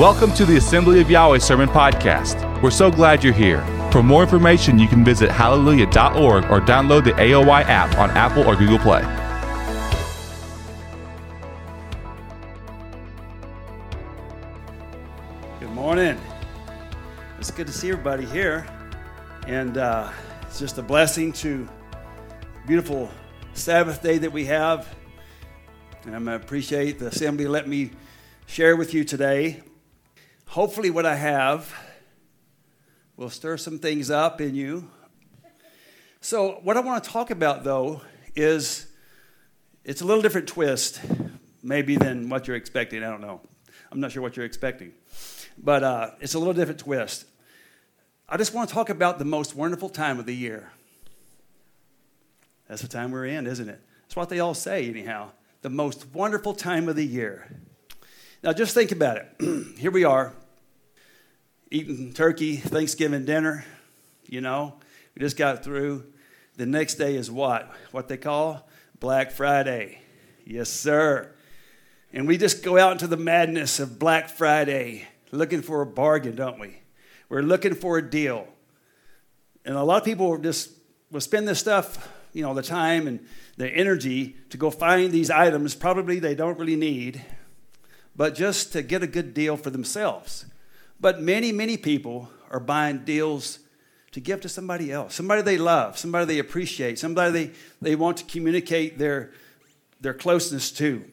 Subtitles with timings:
[0.00, 2.62] Welcome to the Assembly of Yahweh Sermon Podcast.
[2.62, 3.60] We're so glad you're here.
[3.92, 8.56] For more information, you can visit halleluyah.org or download the AOY app on Apple or
[8.56, 9.02] Google Play.
[15.60, 16.18] Good morning.
[17.38, 18.66] It's good to see everybody here.
[19.46, 20.10] And uh,
[20.44, 21.68] it's just a blessing to
[22.66, 23.10] beautiful
[23.52, 24.88] Sabbath day that we have.
[26.06, 27.90] And I'm going to appreciate the assembly let me
[28.46, 29.62] share with you today.
[30.50, 31.72] Hopefully, what I have
[33.16, 34.90] will stir some things up in you.
[36.20, 38.00] So, what I want to talk about, though,
[38.34, 38.88] is
[39.84, 41.00] it's a little different twist,
[41.62, 43.04] maybe, than what you're expecting.
[43.04, 43.40] I don't know.
[43.92, 44.90] I'm not sure what you're expecting.
[45.56, 47.26] But uh, it's a little different twist.
[48.28, 50.72] I just want to talk about the most wonderful time of the year.
[52.66, 53.80] That's the time we're in, isn't it?
[54.02, 55.30] That's what they all say, anyhow.
[55.62, 57.46] The most wonderful time of the year.
[58.42, 59.76] Now, just think about it.
[59.78, 60.32] Here we are,
[61.70, 63.64] eating turkey, Thanksgiving dinner,
[64.26, 64.74] you know,
[65.14, 66.04] we just got through.
[66.56, 67.72] The next day is what?
[67.92, 68.68] What they call
[68.98, 70.00] Black Friday.
[70.44, 71.32] Yes, sir.
[72.12, 76.34] And we just go out into the madness of Black Friday looking for a bargain,
[76.34, 76.76] don't we?
[77.28, 78.48] We're looking for a deal.
[79.64, 80.72] And a lot of people just
[81.12, 83.24] will spend this stuff, you know, the time and
[83.56, 87.24] the energy to go find these items probably they don't really need,
[88.16, 90.46] but just to get a good deal for themselves.
[91.00, 93.60] But many, many people are buying deals
[94.12, 98.16] to give to somebody else, somebody they love, somebody they appreciate, somebody they, they want
[98.18, 99.32] to communicate their,
[100.00, 101.04] their closeness to.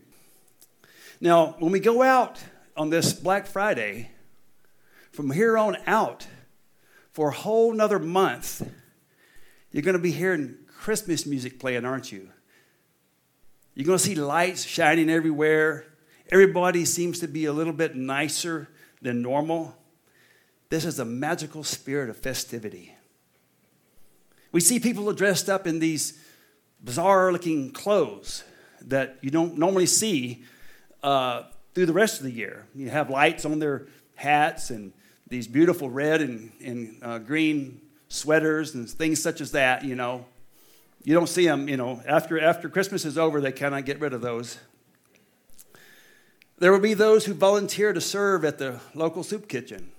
[1.22, 2.44] Now, when we go out
[2.76, 4.12] on this Black Friday,
[5.12, 6.28] from here on out,
[7.12, 8.68] for a whole nother month,
[9.72, 12.30] you're going to be hearing Christmas music playing, aren't you?
[13.74, 15.86] You're going to see lights shining everywhere.
[16.30, 18.70] Everybody seems to be a little bit nicer
[19.02, 19.76] than normal.
[20.70, 22.94] This is a magical spirit of festivity.
[24.52, 26.20] We see people dressed up in these
[26.84, 28.44] bizarre looking clothes
[28.82, 30.44] that you don't normally see
[31.04, 31.44] uh,
[31.74, 32.66] through the rest of the year.
[32.76, 34.94] You have lights on their hats and
[35.28, 40.26] these beautiful red and, and uh, green sweaters and things such as that, you know.
[41.04, 44.14] You don't see them, you know, after, after Christmas is over, they of get rid
[44.14, 44.58] of those.
[46.60, 49.92] There will be those who volunteer to serve at the local soup kitchen,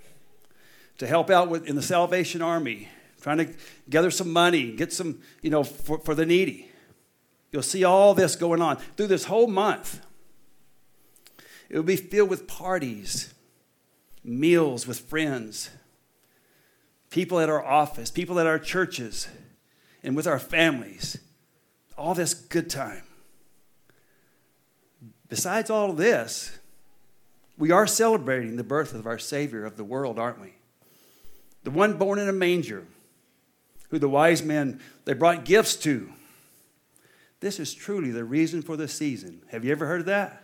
[0.99, 2.89] to help out with, in the Salvation Army,
[3.21, 3.49] trying to
[3.89, 6.69] gather some money, get some, you know, for, for the needy.
[7.53, 10.05] You'll see all this going on through this whole month.
[11.69, 13.33] It will be filled with parties,
[14.25, 15.71] meals with friends,
[17.11, 19.29] people at our office, people at our churches,
[20.03, 21.19] and with our families.
[21.97, 23.03] All this good time.
[25.29, 26.59] Besides all this,
[27.59, 30.55] we are celebrating the birth of our Savior of the world, aren't we?
[31.65, 32.85] The one born in a manger,
[33.91, 36.11] who the wise men they brought gifts to.
[37.41, 39.43] This is truly the reason for the season.
[39.51, 40.43] Have you ever heard of that?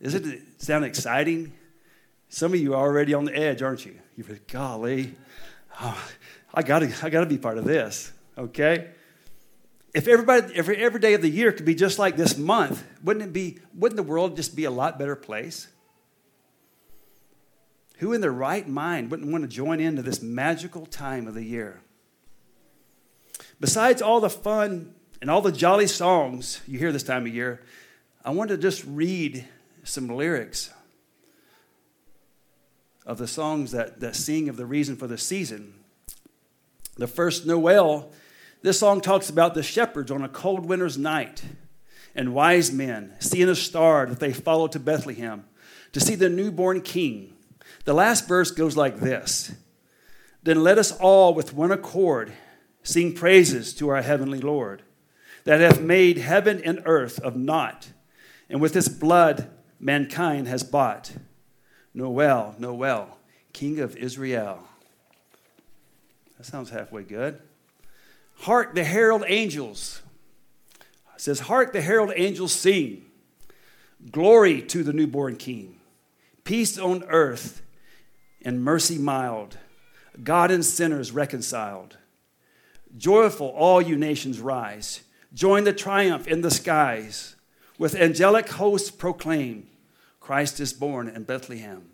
[0.00, 1.52] Does it sound exciting?
[2.28, 3.94] Some of you are already on the edge, aren't you?
[4.16, 5.14] You're like, golly,
[5.80, 6.02] oh,
[6.54, 8.12] I gotta, I gotta be part of this.
[8.36, 8.90] Okay?
[9.94, 13.24] If everybody every, every day of the year could be just like this month wouldn't
[13.24, 15.68] it be wouldn't the world just be a lot better place?
[17.98, 21.44] Who in their right mind wouldn't want to join into this magical time of the
[21.44, 21.80] year?
[23.60, 27.62] Besides all the fun and all the jolly songs you hear this time of year
[28.24, 29.46] i want to just read
[29.84, 30.72] some lyrics
[33.06, 35.74] of the songs that, that sing of the reason for the season.
[36.96, 38.12] The first noel
[38.62, 41.42] this song talks about the shepherds on a cold winter's night
[42.14, 45.44] and wise men seeing a star that they followed to Bethlehem
[45.92, 47.34] to see the newborn king.
[47.84, 49.52] The last verse goes like this
[50.42, 52.32] Then let us all with one accord
[52.82, 54.82] sing praises to our heavenly Lord
[55.44, 57.90] that hath made heaven and earth of naught,
[58.48, 61.12] and with his blood mankind has bought.
[61.94, 63.18] Noel, Noel,
[63.52, 64.66] King of Israel.
[66.38, 67.40] That sounds halfway good.
[68.42, 70.02] Hark the herald angels.
[71.14, 73.04] It says, Hark the herald angels sing.
[74.10, 75.78] Glory to the newborn king.
[76.42, 77.62] Peace on earth
[78.44, 79.58] and mercy mild.
[80.24, 81.98] God and sinners reconciled.
[82.96, 85.02] Joyful, all you nations rise.
[85.32, 87.36] Join the triumph in the skies.
[87.78, 89.68] With angelic hosts proclaim,
[90.18, 91.91] Christ is born in Bethlehem.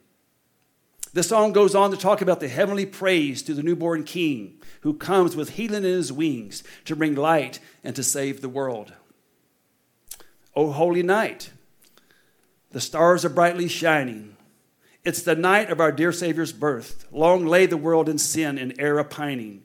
[1.18, 4.94] The song goes on to talk about the heavenly praise to the newborn king who
[4.94, 8.92] comes with healing in his wings to bring light and to save the world.
[10.54, 11.50] O holy night,
[12.70, 14.36] the stars are brightly shining,
[15.04, 17.08] It's the night of our dear Savior's birth.
[17.10, 19.64] Long lay the world in sin and error pining,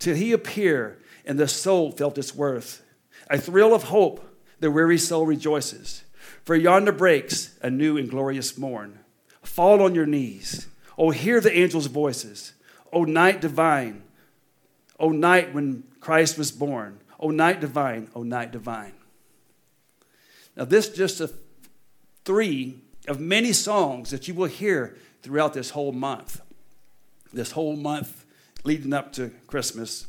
[0.00, 2.82] till he appear and the soul felt its worth.
[3.30, 6.02] A thrill of hope, the weary soul rejoices.
[6.42, 8.98] For yonder breaks a new and glorious morn.
[9.44, 10.66] Fall on your knees.
[10.98, 12.52] Oh, hear the angels' voices.
[12.92, 14.02] O night divine.
[14.98, 16.98] O night when Christ was born.
[17.20, 18.10] O night divine.
[18.16, 18.94] O night divine.
[20.56, 21.30] Now, this just a
[22.24, 26.40] three of many songs that you will hear throughout this whole month.
[27.32, 28.26] This whole month
[28.64, 30.06] leading up to Christmas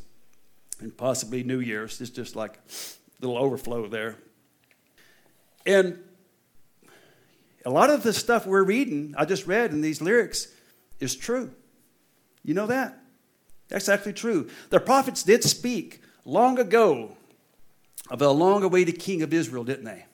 [0.80, 2.00] and possibly New Year's.
[2.00, 4.16] It's just like a little overflow there.
[5.64, 6.02] And
[7.64, 10.48] a lot of the stuff we're reading, I just read in these lyrics,
[11.00, 11.52] is true.
[12.44, 12.98] You know that?
[13.68, 14.48] That's actually true.
[14.70, 17.16] The prophets did speak long ago
[18.10, 20.04] of a long awaited king of Israel, didn't they?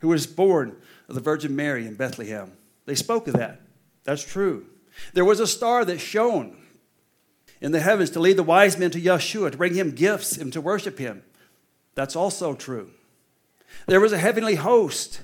[0.00, 0.76] Who was born
[1.08, 2.52] of the Virgin Mary in Bethlehem.
[2.86, 3.60] They spoke of that.
[4.04, 4.66] That's true.
[5.12, 6.56] There was a star that shone
[7.60, 10.52] in the heavens to lead the wise men to Yeshua, to bring him gifts and
[10.52, 11.22] to worship him.
[11.94, 12.90] That's also true.
[13.86, 15.20] There was a heavenly host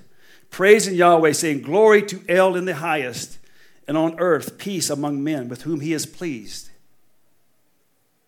[0.51, 3.39] praising Yahweh, saying, Glory to El in the highest,
[3.87, 6.71] and on earth peace among men with whom he is pleased.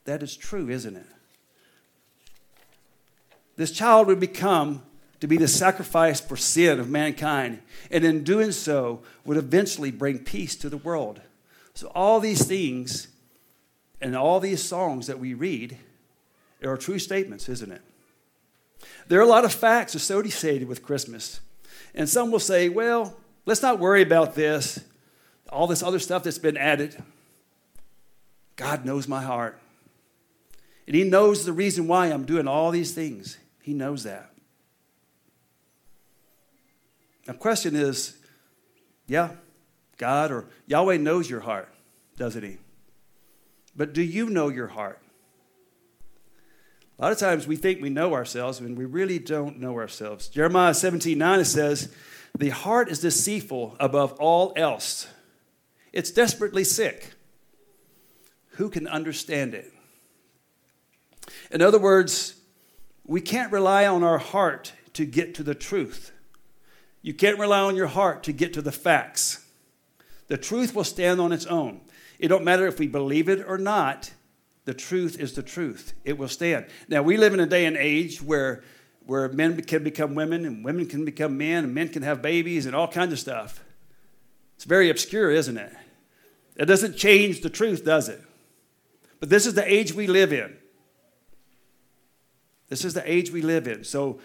[0.05, 1.07] That is true, isn't it?
[3.57, 4.83] This child would become
[5.21, 7.61] to be the sacrifice for sin of mankind,
[7.91, 11.21] and in doing so, would eventually bring peace to the world.
[11.75, 13.07] So, all these things
[14.01, 15.79] and all these songs that we read
[16.65, 17.83] are true statements, isn't it?
[19.07, 21.41] There are a lot of facts associated with Christmas.
[21.95, 23.17] And some will say, well,
[23.47, 24.81] let's not worry about this,
[25.53, 27.01] all this other stuff that's been added.
[28.57, 29.61] God knows my heart.
[30.87, 33.39] And He knows the reason why I'm doing all these things.
[33.63, 34.33] He knows that.
[37.25, 38.19] The question is
[39.07, 39.31] yeah,
[39.99, 41.73] God or Yahweh knows your heart,
[42.17, 42.59] doesn't He?
[43.77, 45.01] But do you know your heart?
[46.99, 50.29] A lot of times we think we know ourselves when we really don't know ourselves.
[50.29, 51.93] Jeremiah 17 9 it says,
[52.39, 55.09] The heart is deceitful above all else,
[55.93, 57.13] it's desperately sick.
[58.53, 59.73] Who can understand it?
[61.51, 62.37] In other words,
[63.05, 66.13] we can't rely on our heart to get to the truth.
[67.01, 69.47] You can't rely on your heart to get to the facts.
[70.29, 71.81] The truth will stand on its own.
[72.19, 74.13] It don't matter if we believe it or not.
[74.65, 75.95] The truth is the truth.
[76.05, 76.67] It will stand.
[76.89, 78.63] Now we live in a day and age where
[79.05, 82.67] where men can become women and women can become men and men can have babies
[82.67, 83.65] and all kinds of stuff.
[84.63, 85.73] It's very obscure, isn't it?
[86.55, 88.23] It doesn't change the truth, does it?
[89.19, 90.57] But this is the age we live in.
[92.69, 93.83] This is the age we live in.
[93.83, 94.21] So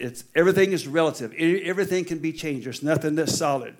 [0.00, 1.32] it's, everything is relative.
[1.32, 2.66] Everything can be changed.
[2.66, 3.76] There's nothing that's solid.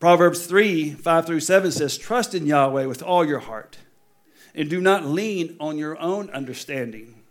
[0.00, 3.78] Proverbs 3 5 through 7 says, Trust in Yahweh with all your heart,
[4.52, 7.22] and do not lean on your own understanding.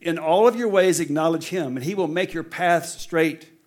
[0.00, 3.59] In all of your ways, acknowledge him, and he will make your paths straight.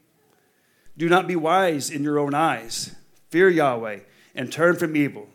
[0.97, 2.95] Do not be wise in your own eyes.
[3.29, 3.99] Fear Yahweh
[4.35, 5.27] and turn from evil.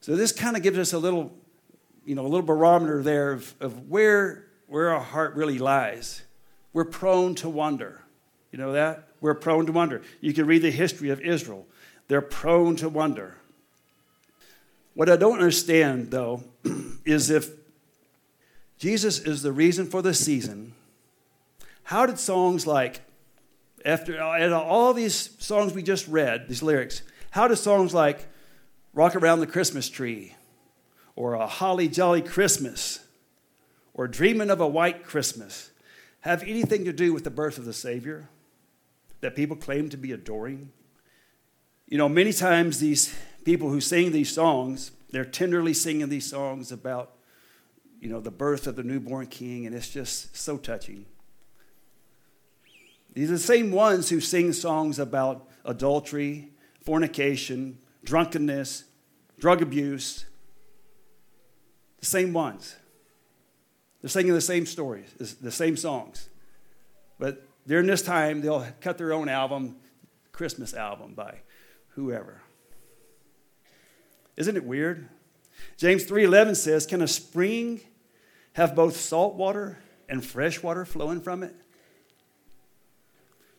[0.00, 1.32] So, this kind of gives us a little,
[2.04, 6.22] you know, a little barometer there of, of where where our heart really lies.
[6.72, 8.00] We're prone to wonder.
[8.50, 9.06] You know that?
[9.20, 10.00] We're prone to wonder.
[10.22, 11.66] You can read the history of Israel.
[12.08, 13.36] They're prone to wonder.
[14.94, 16.44] What I don't understand, though,
[17.04, 17.50] is if
[18.78, 20.72] Jesus is the reason for the season,
[21.84, 23.02] how did songs like,
[23.84, 28.26] after all these songs we just read, these lyrics, how do songs like
[28.92, 30.34] Rock Around the Christmas Tree
[31.16, 33.00] or A Holly Jolly Christmas
[33.94, 35.70] or dreaming of a white Christmas
[36.20, 38.28] have anything to do with the birth of the Savior
[39.20, 40.72] that people claim to be adoring?
[41.88, 46.72] You know, many times these people who sing these songs, they're tenderly singing these songs
[46.72, 47.12] about,
[48.00, 51.06] you know, the birth of the newborn king, and it's just so touching.
[53.14, 56.50] These are the same ones who sing songs about adultery,
[56.82, 58.84] fornication, drunkenness,
[59.38, 60.24] drug abuse.
[62.00, 62.76] The same ones.
[64.00, 66.28] They're singing the same stories, the same songs.
[67.18, 69.76] But during this time, they'll cut their own album,
[70.32, 71.40] Christmas album by
[71.90, 72.40] whoever.
[74.36, 75.08] Isn't it weird?
[75.76, 77.82] James 3:11 says, "Can a spring
[78.54, 79.78] have both salt water
[80.08, 81.54] and fresh water flowing from it?"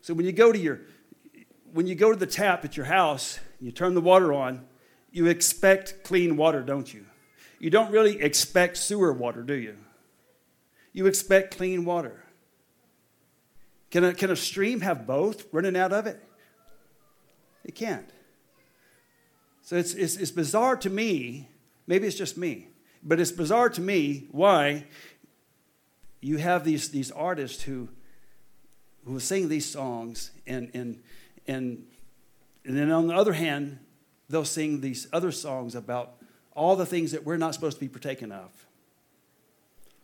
[0.03, 0.81] So when you go to your
[1.72, 4.63] when you go to the tap at your house, and you turn the water on,
[5.12, 7.07] you expect clean water, don't you?
[7.57, 9.77] You don't really expect sewer water, do you?
[10.93, 12.24] you expect clean water.
[13.89, 16.24] Can a, can a stream have both running out of it?
[17.65, 18.10] It can't.
[19.63, 21.50] So it's, it's, it's bizarre to me,
[21.88, 22.67] maybe it's just me,
[23.03, 24.86] but it's bizarre to me why
[26.22, 27.89] you have these, these artists who,
[29.05, 31.01] who sing these songs, and, and,
[31.48, 31.86] and,
[32.65, 33.79] and then on the other hand,
[34.29, 36.15] they'll sing these other songs about
[36.55, 38.50] all the things that we're not supposed to be partaking of.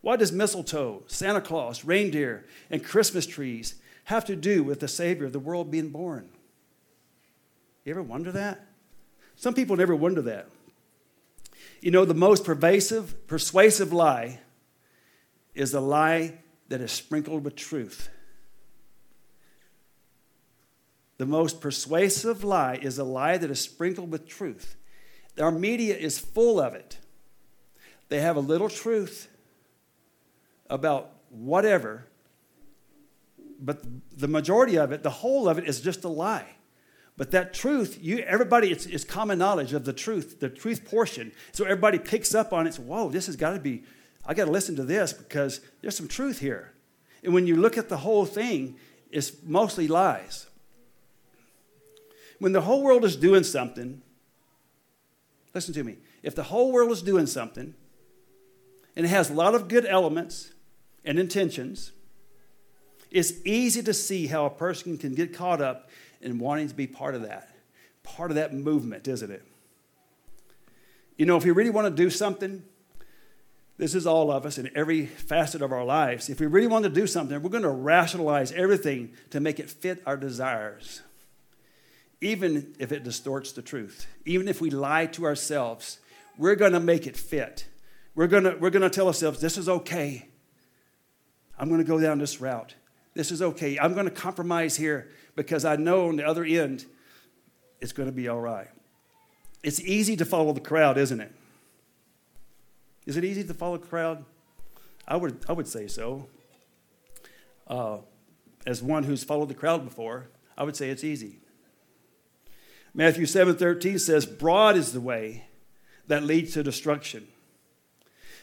[0.01, 3.75] What does mistletoe, Santa Claus, reindeer, and Christmas trees
[4.05, 6.29] have to do with the Savior of the world being born?
[7.83, 8.65] You ever wonder that?
[9.35, 10.47] Some people never wonder that.
[11.81, 14.39] You know, the most pervasive, persuasive lie
[15.53, 18.09] is the lie that is sprinkled with truth.
[21.19, 24.77] The most persuasive lie is a lie that is sprinkled with truth.
[25.37, 26.97] Our media is full of it.
[28.07, 29.27] They have a little truth
[30.69, 32.05] about whatever,
[33.59, 33.83] but
[34.17, 36.55] the majority of it, the whole of it, is just a lie.
[37.17, 41.33] But that truth, you everybody, it's, it's common knowledge of the truth, the truth portion.
[41.51, 42.75] So everybody picks up on it.
[42.75, 43.83] So, whoa, this has got to be.
[44.25, 46.71] I got to listen to this because there's some truth here.
[47.25, 48.77] And when you look at the whole thing,
[49.11, 50.45] it's mostly lies.
[52.39, 54.01] When the whole world is doing something,
[55.53, 55.97] listen to me.
[56.23, 57.75] If the whole world is doing something,
[58.95, 60.53] and it has a lot of good elements,
[61.05, 61.91] and intentions,
[63.11, 65.89] it's easy to see how a person can get caught up
[66.21, 67.49] in wanting to be part of that,
[68.03, 69.43] part of that movement, isn't it?
[71.17, 72.63] You know, if we really want to do something,
[73.77, 76.29] this is all of us in every facet of our lives.
[76.29, 79.69] If we really want to do something, we're going to rationalize everything to make it
[79.69, 81.01] fit our desires,
[82.21, 84.07] even if it distorts the truth.
[84.25, 85.99] Even if we lie to ourselves,
[86.37, 87.65] we're going to make it fit.
[88.15, 90.27] We're going to, we're to tell ourselves, this is okay.
[91.57, 92.75] I'm going to go down this route.
[93.13, 93.77] This is okay.
[93.79, 96.85] I'm going to compromise here because I know on the other end
[97.79, 98.67] it's going to be all right.
[99.63, 101.33] It's easy to follow the crowd, isn't it?
[103.05, 104.23] Is it easy to follow the crowd?
[105.07, 106.27] I would, I would say so.
[107.67, 107.97] Uh,
[108.65, 111.39] as one who's followed the crowd before, I would say it's easy.
[112.93, 115.47] Matthew 7:13 says, "Broad is the way
[116.07, 117.27] that leads to destruction."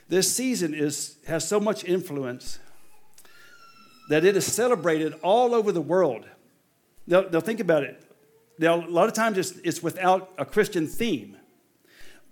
[0.09, 2.61] This season is, has so much influence
[4.09, 6.27] that it is celebrated all over the world.
[7.07, 8.01] Now, now think about it.
[8.59, 11.37] Now, a lot of times it's, it's without a Christian theme.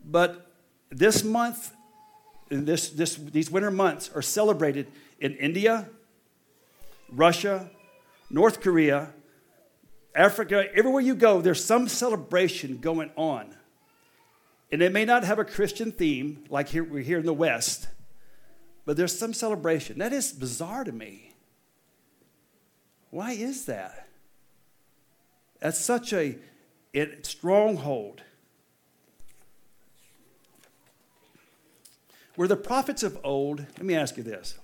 [0.04, 0.52] But
[0.90, 1.72] this month,
[2.48, 4.86] this, this, these winter months are celebrated
[5.18, 5.88] in India,
[7.10, 7.70] Russia,
[8.30, 9.10] North Korea,
[10.14, 10.66] Africa.
[10.74, 13.54] Everywhere you go, there's some celebration going on.
[14.70, 17.88] And it may not have a Christian theme like here, we're here in the West,
[18.84, 19.98] but there's some celebration.
[19.98, 21.32] That is bizarre to me.
[23.10, 24.08] Why is that?
[25.60, 26.38] That's such a
[27.22, 28.22] stronghold.
[32.36, 34.58] Were the prophets of old, let me ask you this,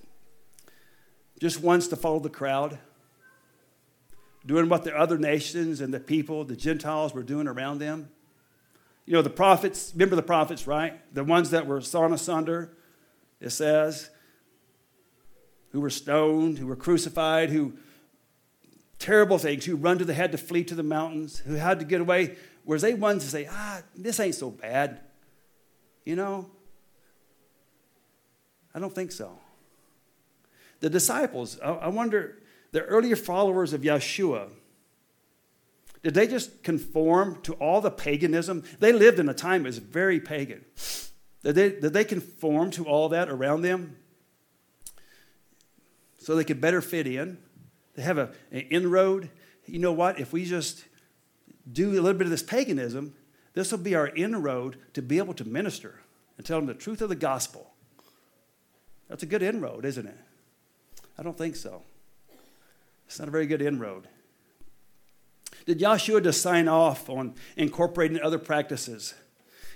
[1.39, 2.77] just ones to follow the crowd?
[4.45, 8.09] Doing what the other nations and the people, the Gentiles, were doing around them?
[9.05, 10.99] You know, the prophets, remember the prophets, right?
[11.13, 12.71] The ones that were sawn asunder,
[13.39, 14.09] it says,
[15.71, 17.73] who were stoned, who were crucified, who
[18.99, 21.85] terrible things, who run to the head to flee to the mountains, who had to
[21.85, 24.99] get away, whereas they ones to say, ah, this ain't so bad.
[26.05, 26.49] You know?
[28.73, 29.39] I don't think so.
[30.79, 32.37] The disciples, I wonder,
[32.71, 34.49] the earlier followers of Yeshua,
[36.03, 38.63] did they just conform to all the paganism?
[38.79, 40.65] They lived in a time that was very pagan.
[41.43, 43.97] Did they, did they conform to all that around them
[46.17, 47.37] so they could better fit in?
[47.95, 49.29] They have a, an inroad.
[49.65, 50.19] You know what?
[50.19, 50.85] If we just
[51.71, 53.13] do a little bit of this paganism,
[53.53, 55.99] this will be our inroad to be able to minister
[56.37, 57.71] and tell them the truth of the gospel.
[59.07, 60.17] That's a good inroad, isn't it?
[61.17, 61.83] I don't think so.
[63.11, 64.07] It's not a very good inroad.
[65.65, 69.13] Did Yahshua just sign off on incorporating other practices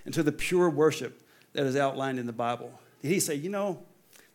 [0.05, 2.71] into the pure worship that is outlined in the Bible?
[3.01, 3.83] Did he say, you know,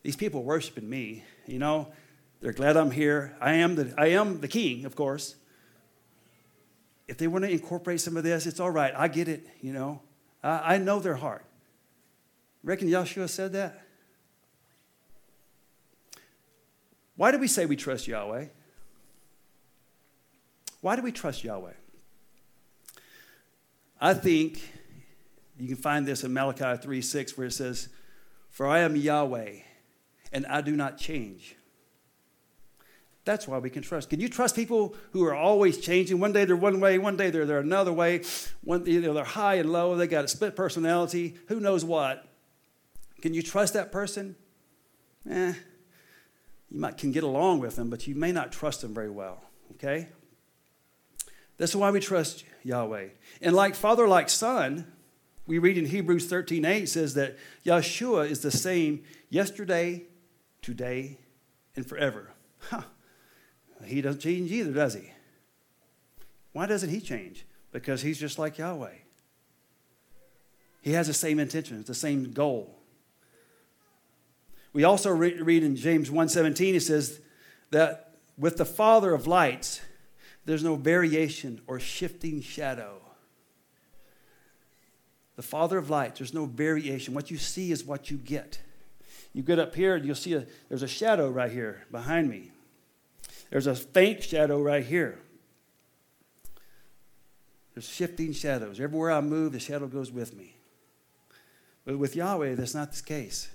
[0.02, 1.88] these people are worshiping me, you know,
[2.42, 3.34] they're glad I'm here.
[3.40, 5.34] I am the, I am the king, of course.
[7.08, 8.92] If they want to incorporate some of this, it's all right.
[8.94, 10.02] I get it, you know.
[10.42, 11.46] I, I know their heart.
[12.62, 13.80] Reckon Yahshua said that?
[17.16, 18.48] Why do we say we trust Yahweh?
[20.80, 21.72] Why do we trust Yahweh?
[24.00, 24.62] I think
[25.58, 27.88] you can find this in Malachi 3 6, where it says,
[28.48, 29.56] For I am Yahweh,
[30.32, 31.56] and I do not change.
[33.26, 34.08] That's why we can trust.
[34.08, 36.18] Can you trust people who are always changing?
[36.18, 38.22] One day they're one way, one day they're, they're another way.
[38.64, 42.26] One, you know, they're high and low, they got a split personality, who knows what.
[43.20, 44.36] Can you trust that person?
[45.28, 45.52] Eh,
[46.70, 49.42] you might can get along with them, but you may not trust them very well,
[49.72, 50.08] okay?
[51.60, 53.08] That's why we trust Yahweh.
[53.42, 54.90] And like father, like son,
[55.46, 57.36] we read in Hebrews 13 8 says that
[57.66, 60.06] Yeshua is the same yesterday,
[60.62, 61.18] today,
[61.76, 62.30] and forever.
[62.70, 62.80] Huh.
[63.84, 65.10] He doesn't change either, does he?
[66.52, 67.44] Why doesn't he change?
[67.72, 68.94] Because he's just like Yahweh.
[70.80, 72.78] He has the same intentions, the same goal.
[74.72, 77.20] We also read in James 1:17 it says
[77.70, 79.82] that with the Father of lights
[80.50, 83.00] there's no variation or shifting shadow.
[85.36, 87.14] The Father of lights, there's no variation.
[87.14, 88.58] What you see is what you get.
[89.32, 92.50] You get up here, and you'll see a, there's a shadow right here behind me.
[93.50, 95.20] There's a faint shadow right here.
[97.74, 98.80] There's shifting shadows.
[98.80, 100.56] Everywhere I move, the shadow goes with me.
[101.84, 103.48] But with Yahweh, that's not the case.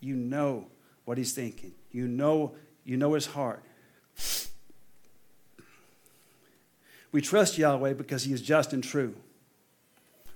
[0.00, 0.66] You know
[1.06, 1.72] what he's thinking.
[1.90, 3.62] You know, you know his heart.
[7.14, 9.14] We trust Yahweh because he is just and true.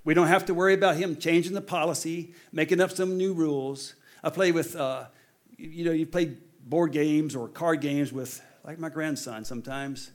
[0.05, 3.97] We don't have to worry about him changing the policy, making up some new rules.
[4.23, 5.07] I play with, uh,
[5.57, 10.13] you know, you play board games or card games with like my grandson sometimes,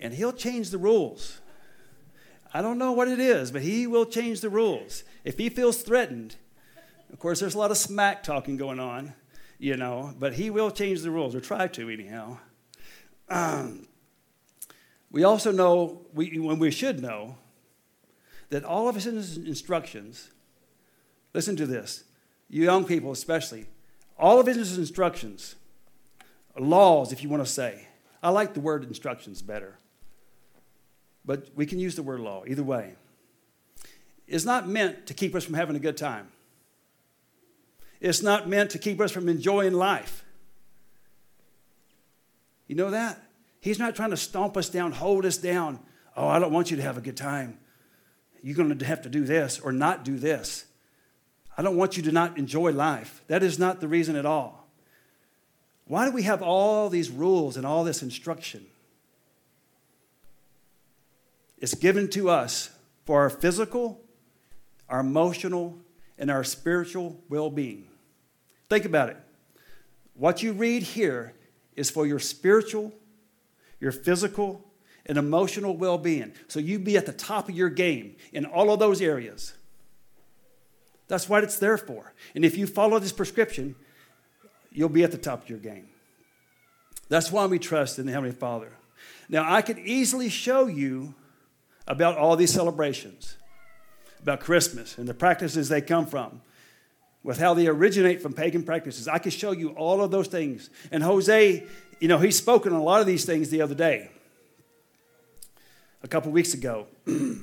[0.00, 1.40] and he'll change the rules.
[2.54, 5.04] I don't know what it is, but he will change the rules.
[5.24, 6.36] If he feels threatened,
[7.12, 9.12] of course, there's a lot of smack talking going on,
[9.58, 12.38] you know, but he will change the rules, or try to, anyhow.
[13.28, 13.88] Um,
[15.10, 17.36] we also know, we, when we should know,
[18.50, 20.30] that all of his instructions,
[21.34, 22.04] listen to this,
[22.48, 23.66] you young people especially,
[24.18, 25.56] all of his instructions
[26.58, 27.86] laws, if you want to say.
[28.22, 29.78] I like the word instructions better,
[31.24, 32.94] but we can use the word law either way.
[34.26, 36.28] It's not meant to keep us from having a good time.
[38.00, 40.24] It's not meant to keep us from enjoying life.
[42.66, 43.22] You know that?
[43.60, 45.80] He's not trying to stomp us down, hold us down.
[46.16, 47.58] Oh, I don't want you to have a good time.
[48.42, 50.66] You're going to have to do this or not do this.
[51.58, 53.22] I don't want you to not enjoy life.
[53.28, 54.68] That is not the reason at all.
[55.86, 58.66] Why do we have all these rules and all this instruction?
[61.58, 62.70] It's given to us
[63.04, 64.00] for our physical,
[64.88, 65.78] our emotional,
[66.18, 67.88] and our spiritual well being.
[68.68, 69.16] Think about it.
[70.14, 71.34] What you read here
[71.76, 72.92] is for your spiritual,
[73.80, 74.64] your physical,
[75.06, 76.32] and emotional well being.
[76.48, 79.54] So you be at the top of your game in all of those areas.
[81.08, 82.12] That's what it's there for.
[82.34, 83.76] And if you follow this prescription,
[84.72, 85.88] you'll be at the top of your game.
[87.08, 88.72] That's why we trust in the Heavenly Father.
[89.28, 91.14] Now, I could easily show you
[91.86, 93.36] about all these celebrations,
[94.20, 96.42] about Christmas and the practices they come from,
[97.22, 99.06] with how they originate from pagan practices.
[99.06, 100.70] I could show you all of those things.
[100.90, 101.64] And Jose,
[102.00, 104.10] you know, he's spoken on a lot of these things the other day,
[106.02, 106.86] a couple weeks ago.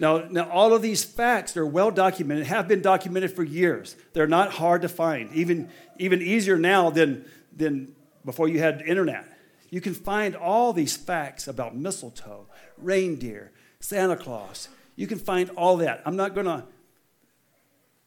[0.00, 3.94] Now, now, all of these facts are well documented, have been documented for years.
[4.14, 9.26] They're not hard to find, even, even easier now than, than before you had internet.
[9.68, 12.46] You can find all these facts about mistletoe,
[12.78, 14.68] reindeer, Santa Claus.
[14.96, 16.00] You can find all that.
[16.06, 16.64] I'm not going to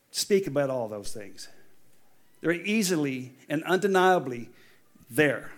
[0.10, 1.48] speak about all those things.
[2.42, 4.50] They're easily and undeniably
[5.10, 5.52] there.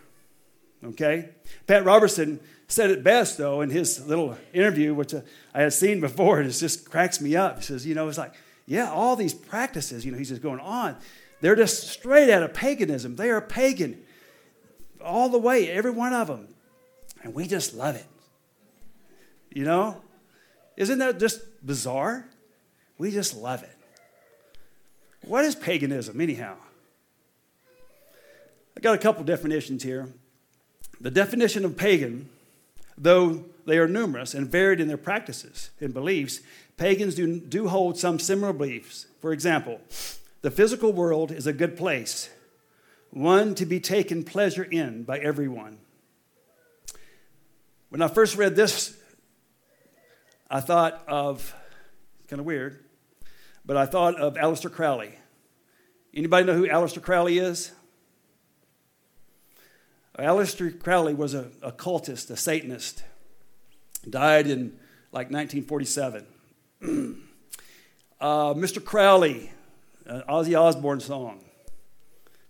[0.84, 1.30] Okay?
[1.68, 5.14] Pat Robertson said it best, though, in his little interview, which
[5.54, 7.58] I had seen before, and it just cracks me up.
[7.58, 8.34] He says, you know, it's like,
[8.66, 10.98] yeah, all these practices, you know, he's just going on.
[11.42, 13.16] They're just straight out of paganism.
[13.16, 14.02] They are pagan
[15.04, 16.48] all the way, every one of them.
[17.22, 18.06] And we just love it.
[19.52, 20.02] You know?
[20.78, 22.28] Isn't that just bizarre?
[22.98, 23.78] We just love it.
[25.22, 26.56] What is paganism, anyhow?
[28.78, 30.10] I got a couple definitions here.
[31.00, 32.30] The definition of pagan
[32.98, 36.40] Though they are numerous and varied in their practices and beliefs,
[36.78, 39.08] pagans do, do hold some similar beliefs.
[39.20, 39.82] For example,
[40.42, 42.30] the physical world is a good place,
[43.10, 45.80] one to be taken pleasure in by everyone.
[47.90, 48.96] When I first read this,
[50.50, 51.54] I thought of,
[52.30, 52.84] kind of weird,
[53.66, 55.12] but I thought of Aleister Crowley.
[56.14, 57.72] Anybody know who Aleister Crowley is?
[60.18, 63.04] Aleister Crowley was a, occultist, a Satanist.
[64.10, 64.78] Died in
[65.12, 66.26] like 1947.
[68.22, 68.84] uh, Mr.
[68.84, 69.52] Crowley,
[70.06, 71.44] an Ozzy Osbourne song.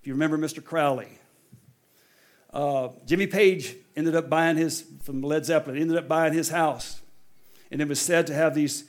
[0.01, 0.63] If you remember Mr.
[0.63, 1.19] Crowley.
[2.53, 7.01] Uh, Jimmy Page ended up buying his, from Led Zeppelin, ended up buying his house.
[7.71, 8.85] And it was said to have these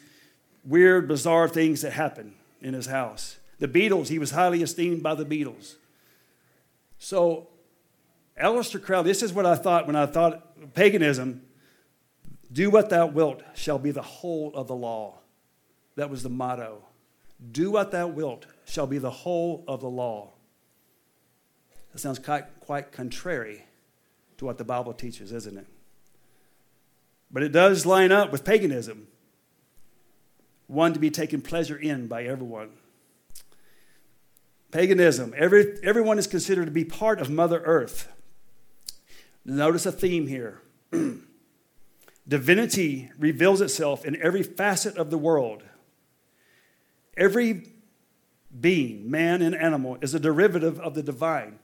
[0.65, 3.39] weird, bizarre things that happened in his house.
[3.59, 5.77] The Beatles, he was highly esteemed by the Beatles.
[6.99, 7.49] So,
[8.40, 11.42] Aleister Crowley, this is what I thought when I thought paganism
[12.53, 15.18] do what thou wilt shall be the whole of the law.
[15.96, 16.85] That was the motto.
[17.53, 20.33] Do what thou wilt shall be the whole of the law.
[21.92, 23.64] That sounds quite, quite contrary
[24.38, 25.66] to what the Bible teaches, isn't it?
[27.31, 29.09] But it does line up with paganism,
[30.66, 32.70] one to be taken pleasure in by everyone.
[34.70, 38.12] Paganism, every, everyone is considered to be part of Mother Earth.
[39.47, 40.61] Notice a theme here.
[42.29, 45.63] Divinity reveals itself in every facet of the world.
[47.17, 47.69] Every
[48.61, 51.61] being, man and animal, is a derivative of the divine.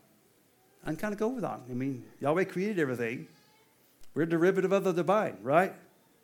[0.85, 1.61] I can kind of go with that.
[1.68, 3.27] I mean, Yahweh created everything.
[4.14, 5.75] We're a derivative of the divine, right?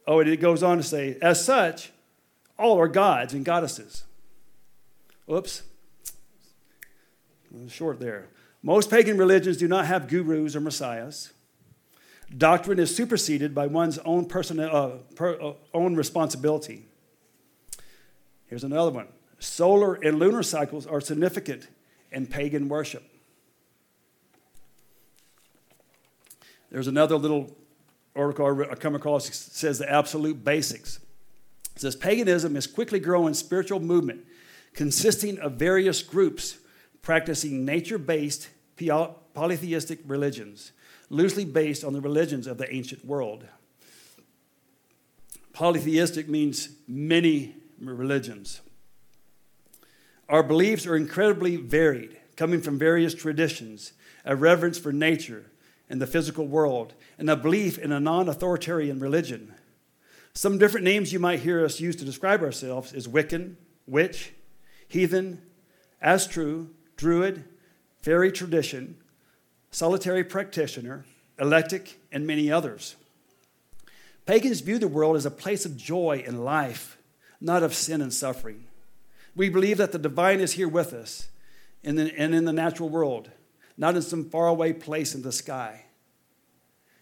[0.06, 1.90] Oh, and it goes on to say, as such,
[2.56, 4.04] all are gods and goddesses.
[5.30, 5.62] Oops.
[7.68, 8.28] Short there.
[8.62, 11.32] Most pagan religions do not have gurus or messiahs.
[12.36, 16.84] Doctrine is superseded by one's own, personal, uh, per, uh, own responsibility.
[18.46, 21.68] Here's another one solar and lunar cycles are significant
[22.10, 23.04] in pagan worship.
[26.70, 27.56] There's another little
[28.14, 30.98] article I come across says the absolute basics.
[31.76, 34.24] It says paganism is quickly growing spiritual movement
[34.74, 36.58] consisting of various groups
[37.02, 38.48] practicing nature-based
[39.34, 40.72] polytheistic religions,
[41.10, 43.44] loosely based on the religions of the ancient world.
[45.52, 48.60] Polytheistic means many religions.
[50.28, 53.92] Our beliefs are incredibly varied, coming from various traditions,
[54.24, 55.50] a reverence for nature,
[55.90, 59.54] and the physical world and a belief in a non authoritarian religion.
[60.34, 64.32] Some different names you might hear us use to describe ourselves is Wiccan, witch,
[64.86, 65.42] heathen,
[66.04, 67.44] Asatru, druid,
[68.02, 68.96] fairy tradition,
[69.70, 71.04] solitary practitioner,
[71.38, 72.96] eclectic, and many others.
[74.26, 76.98] Pagans view the world as a place of joy and life,
[77.40, 78.64] not of sin and suffering.
[79.34, 81.28] We believe that the divine is here with us
[81.84, 83.30] and in the natural world
[83.78, 85.84] not in some faraway place in the sky.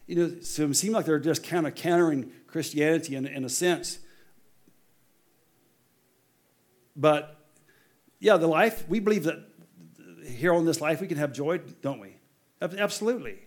[0.07, 3.49] You know, so it seems like they're just kind of countering Christianity in, in a
[3.49, 3.99] sense.
[6.95, 7.37] But
[8.21, 9.39] yeah, the life, we believe that
[10.25, 12.17] here on this life we can have joy, don't we?
[12.61, 13.39] Absolutely.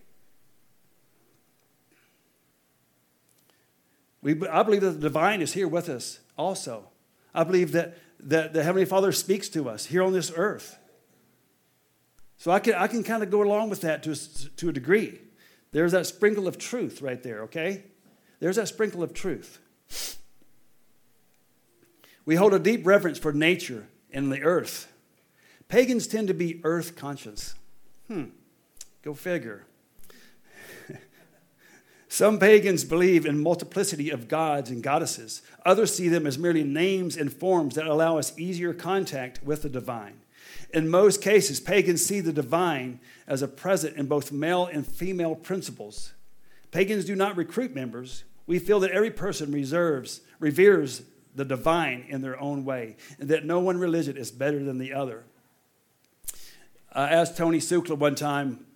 [4.22, 6.88] We, I believe that the divine is here with us also.
[7.34, 10.78] I believe that, that the Heavenly Father speaks to us here on this earth.
[12.36, 14.14] So I can, I can kind of go along with that to a,
[14.56, 15.20] to a degree.
[15.72, 17.84] There's that sprinkle of truth right there, okay?
[18.40, 19.58] There's that sprinkle of truth.
[22.24, 24.92] We hold a deep reverence for nature and the earth.
[25.68, 27.54] Pagans tend to be earth conscious.
[28.08, 28.24] Hmm,
[29.02, 29.66] go figure.
[32.12, 35.42] Some pagans believe in multiplicity of gods and goddesses.
[35.64, 39.68] Others see them as merely names and forms that allow us easier contact with the
[39.68, 40.20] divine.
[40.74, 45.36] In most cases, pagans see the divine as a present in both male and female
[45.36, 46.12] principles.
[46.72, 48.24] Pagans do not recruit members.
[48.46, 51.02] We feel that every person reserves, reveres
[51.36, 54.92] the divine in their own way, and that no one religion is better than the
[54.92, 55.22] other.
[56.92, 58.66] I asked Tony Sukla one time,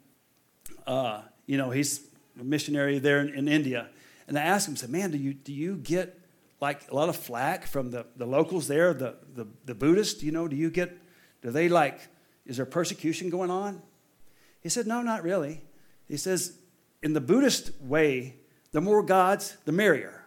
[0.87, 2.01] uh, you know, he's
[2.41, 3.89] a missionary there in, in, India,
[4.29, 6.19] and I asked him, I said, man, do you, do you get
[6.61, 10.33] like a lot of flack from the, the locals there, the, the, the Buddhists, you
[10.33, 10.99] know, do you get
[11.45, 12.01] do they like,
[12.47, 13.83] is there persecution going on?
[14.63, 15.61] He said, No, not really.
[16.09, 16.57] He says,
[17.03, 18.37] in the Buddhist way,
[18.73, 20.25] the more gods, the merrier.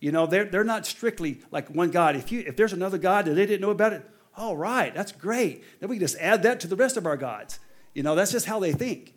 [0.00, 2.14] You know, they're, they're not strictly like one God.
[2.14, 4.02] If, you, if there's another God that they didn't know about it,
[4.36, 5.64] all right, that's great.
[5.80, 7.58] Then we can just add that to the rest of our gods.
[7.94, 9.14] You know, that's just how they think.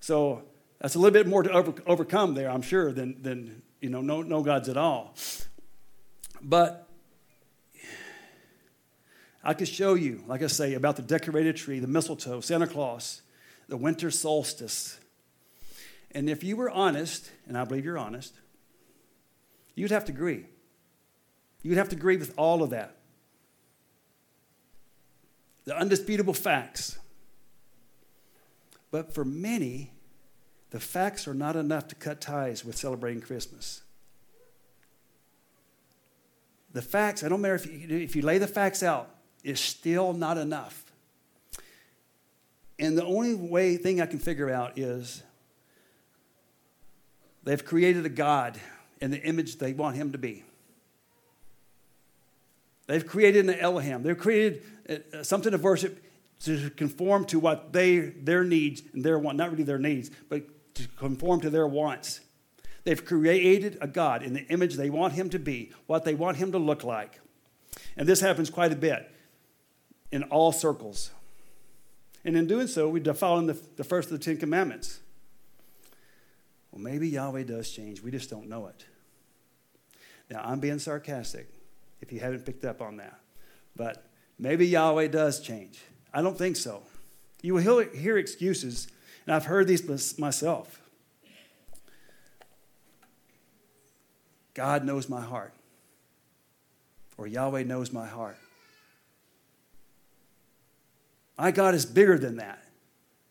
[0.00, 0.44] So
[0.80, 4.00] that's a little bit more to over, overcome there, I'm sure, than, than you know,
[4.00, 5.14] no, no gods at all.
[6.40, 6.88] But
[9.42, 13.22] I could show you, like I say, about the decorated tree, the mistletoe, Santa Claus,
[13.68, 14.98] the winter solstice.
[16.10, 18.34] And if you were honest, and I believe you're honest,
[19.74, 20.46] you'd have to agree.
[21.62, 22.96] You'd have to agree with all of that.
[25.64, 26.98] The undisputable facts.
[28.90, 29.92] But for many,
[30.70, 33.82] the facts are not enough to cut ties with celebrating Christmas.
[36.72, 39.10] The facts, I don't matter if you, if you lay the facts out,
[39.42, 40.84] is still not enough.
[42.78, 45.22] And the only way thing I can figure out is
[47.48, 48.60] They've created a God
[49.00, 50.44] in the image they want him to be.
[52.86, 54.02] They've created an Elohim.
[54.02, 55.98] They've created uh, something to worship
[56.44, 60.74] to conform to what they, their needs and their want, not really their needs, but
[60.74, 62.20] to conform to their wants.
[62.84, 66.36] They've created a God in the image they want him to be, what they want
[66.36, 67.20] him to look like.
[67.96, 69.10] And this happens quite a bit
[70.10, 71.10] in all circles.
[72.24, 75.00] And in doing so, we defile the, the first of the Ten Commandments.
[76.70, 78.02] Well, maybe Yahweh does change.
[78.02, 78.84] We just don't know it.
[80.30, 81.48] Now, I'm being sarcastic
[82.00, 83.18] if you haven't picked up on that.
[83.74, 84.04] But
[84.38, 85.80] maybe Yahweh does change.
[86.12, 86.82] I don't think so.
[87.42, 88.88] You will hear excuses,
[89.26, 90.80] and I've heard these myself.
[94.54, 95.52] God knows my heart,
[97.16, 98.36] or Yahweh knows my heart.
[101.38, 102.64] My God is bigger than that.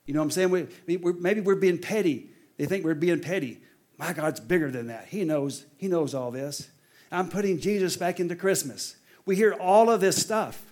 [0.06, 0.52] You know what I'm saying?
[0.52, 2.30] We, we, maybe we're being petty.
[2.56, 3.60] They think we're being petty.
[3.98, 5.08] My God's bigger than that.
[5.10, 6.70] He knows, he knows all this.
[7.12, 8.96] I'm putting Jesus back into Christmas.
[9.26, 10.64] We hear all of this stuff.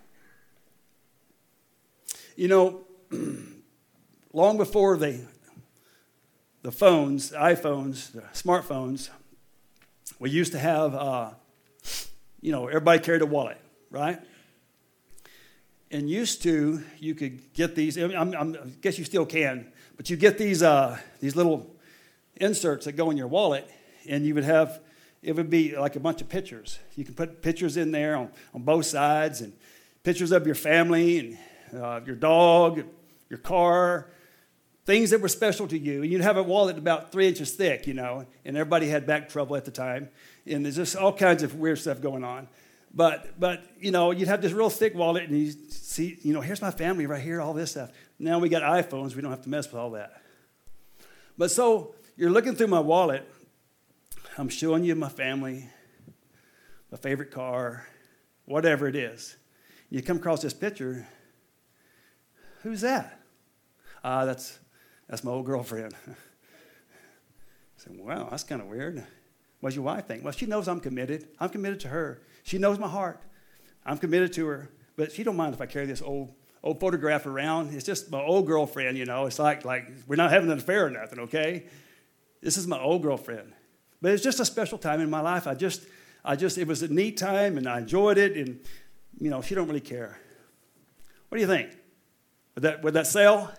[2.37, 2.81] You know,
[4.33, 5.21] long before the,
[6.63, 9.09] the phones, the iPhones, the smartphones,
[10.19, 11.29] we used to have, uh,
[12.41, 13.57] you know, everybody carried a wallet,
[13.89, 14.19] right?
[15.91, 19.71] And used to, you could get these, I, I'm, I'm, i guess you still can,
[19.95, 21.73] but you get these, uh, these little
[22.35, 23.65] inserts that go in your wallet,
[24.09, 24.81] and you would have,
[25.23, 26.79] it would be like a bunch of pictures.
[26.97, 29.53] You can put pictures in there on, on both sides, and
[30.03, 31.37] pictures of your family, and
[31.73, 32.83] uh, your dog,
[33.29, 34.09] your car,
[34.85, 36.03] things that were special to you.
[36.03, 39.29] And you'd have a wallet about three inches thick, you know, and everybody had back
[39.29, 40.09] trouble at the time.
[40.45, 42.47] And there's just all kinds of weird stuff going on.
[42.93, 46.41] But, but you know, you'd have this real thick wallet and you see, you know,
[46.41, 47.91] here's my family right here, all this stuff.
[48.19, 50.21] Now we got iPhones, we don't have to mess with all that.
[51.37, 53.29] But so you're looking through my wallet,
[54.37, 55.69] I'm showing you my family,
[56.89, 57.85] my favorite car,
[58.45, 59.35] whatever it is.
[59.89, 61.07] You come across this picture,
[62.65, 63.19] who's that?
[64.03, 64.59] Uh, that's,
[65.07, 65.93] that's my old girlfriend.
[66.07, 66.13] I
[67.77, 69.05] said, wow, that's kind of weird.
[69.59, 70.23] What's your wife think?
[70.23, 71.27] Well, she knows I'm committed.
[71.39, 72.21] I'm committed to her.
[72.43, 73.21] She knows my heart.
[73.85, 74.69] I'm committed to her.
[74.95, 77.73] But she don't mind if I carry this old old photograph around.
[77.75, 79.27] It's just my old girlfriend, you know.
[79.27, 81.65] It's like like we're not having an affair or nothing, okay?
[82.41, 83.53] This is my old girlfriend.
[84.01, 85.45] But it's just a special time in my life.
[85.47, 85.85] I just
[86.23, 88.59] I just it was a neat time and I enjoyed it and
[89.19, 90.19] you know, she don't really care.
[91.29, 91.69] What do you think?
[92.55, 93.53] Would that would that sell?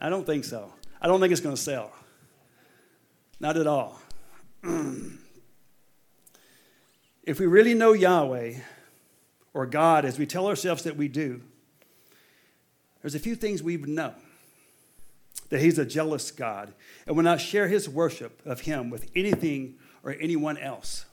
[0.00, 0.72] I don't think so.
[1.00, 1.92] I don't think it's going to sell.
[3.38, 4.00] Not at all.
[7.24, 8.54] if we really know Yahweh
[9.54, 11.42] or God as we tell ourselves that we do,
[13.00, 14.14] there's a few things we know.
[15.50, 16.72] That He's a jealous God
[17.06, 21.04] and will not share His worship of Him with anything or anyone else.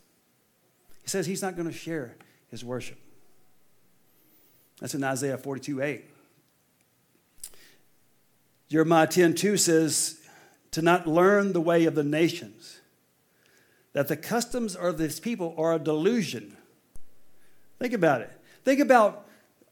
[1.03, 2.15] He says He's not going to share
[2.49, 2.97] His worship.
[4.79, 6.08] That's in Isaiah 42 8.
[8.69, 10.19] Jeremiah 10 2 says,
[10.71, 12.79] To not learn the way of the nations
[13.93, 16.55] that the customs of these people are a delusion.
[17.79, 18.31] Think about it.
[18.63, 19.25] Think about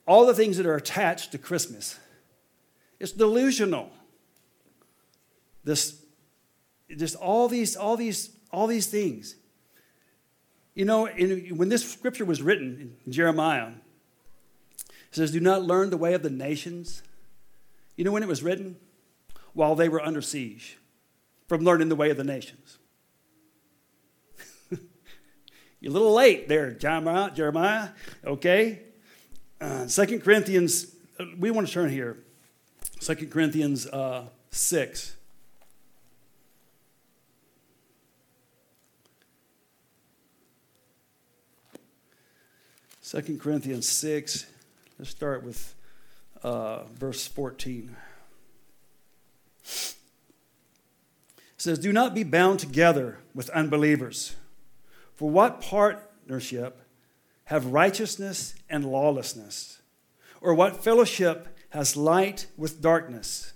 [0.07, 1.99] all the things that are attached to Christmas.
[2.99, 3.91] It's delusional.
[5.63, 6.01] This,
[6.95, 9.35] just all these, all these, all these things.
[10.73, 13.69] You know, in, when this scripture was written in Jeremiah,
[14.79, 17.03] it says, "Do not learn the way of the nations."
[17.95, 18.77] You know when it was written?
[19.57, 20.77] While they were under siege,
[21.47, 22.77] from learning the way of the nations.
[25.79, 27.89] You're a little late there, Jeremiah.
[28.23, 28.83] Okay?
[29.59, 29.87] Uh,
[30.21, 32.19] Corinthians, uh, we want to turn here.
[32.99, 35.15] Second Corinthians uh, 6.
[43.01, 44.45] Second Corinthians 6,
[44.99, 45.73] let's start with
[46.43, 47.95] uh, verse 14.
[51.57, 54.35] Says, Do not be bound together with unbelievers.
[55.15, 56.81] For what partnership
[57.45, 59.81] have righteousness and lawlessness?
[60.41, 63.53] Or what fellowship has light with darkness?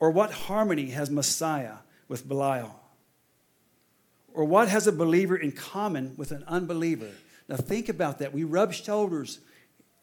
[0.00, 2.80] Or what harmony has Messiah with Belial?
[4.32, 7.10] Or what has a believer in common with an unbeliever?
[7.48, 8.32] Now think about that.
[8.32, 9.40] We rub shoulders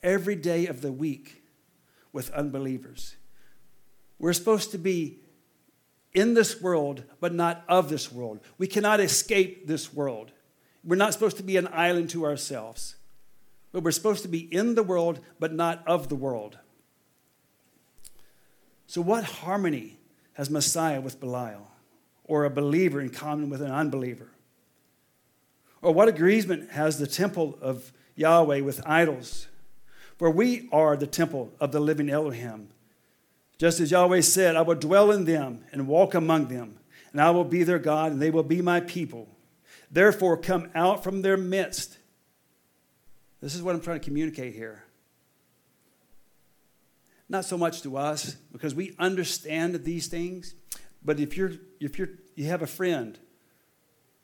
[0.02, 1.44] every day of the week
[2.12, 3.16] with unbelievers.
[4.20, 5.20] We're supposed to be
[6.14, 8.40] in this world, but not of this world.
[8.58, 10.32] We cannot escape this world.
[10.84, 12.96] We're not supposed to be an island to ourselves,
[13.72, 16.58] but we're supposed to be in the world, but not of the world.
[18.88, 19.98] So, what harmony
[20.34, 21.72] has Messiah with Belial,
[22.24, 24.30] or a believer in common with an unbeliever?
[25.82, 29.48] Or what agreement has the temple of Yahweh with idols?
[30.18, 32.70] For we are the temple of the living Elohim.
[33.58, 36.78] Just as Yahweh said, I will dwell in them and walk among them,
[37.12, 39.30] and I will be their God, and they will be my people.
[39.90, 41.98] Therefore, come out from their midst.
[43.42, 44.84] This is what I'm trying to communicate here.
[47.30, 50.54] Not so much to us, because we understand these things,
[51.04, 53.18] but if, you're, if you're, you have a friend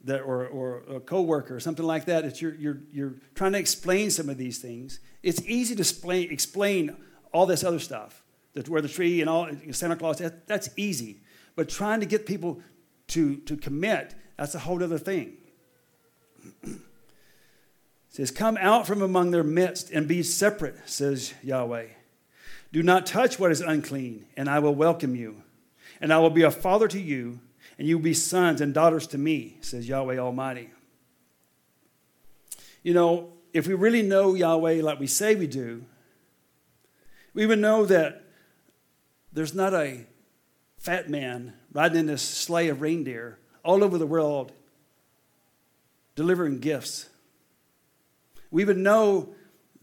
[0.04, 3.60] that, or, or a coworker or something like that, that you're, you're, you're trying to
[3.60, 6.98] explain some of these things, it's easy to explain, explain
[7.32, 8.24] all this other stuff,
[8.68, 11.22] where the tree and all Santa Claus, that, that's easy.
[11.56, 12.62] But trying to get people
[13.10, 15.38] to, to commit, that's a whole other thing.
[16.64, 16.80] it
[18.10, 21.88] says, Come out from among their midst and be separate, says Yahweh.
[22.72, 25.44] Do not touch what is unclean, and I will welcome you.
[26.00, 27.40] And I will be a father to you,
[27.78, 30.70] and you will be sons and daughters to me, says Yahweh Almighty.
[32.82, 35.86] You know, if we really know Yahweh like we say we do,
[37.34, 38.24] we would know that
[39.32, 40.06] there's not a
[40.78, 44.52] fat man riding in this sleigh of reindeer all over the world
[46.16, 47.10] delivering gifts.
[48.50, 49.30] We would know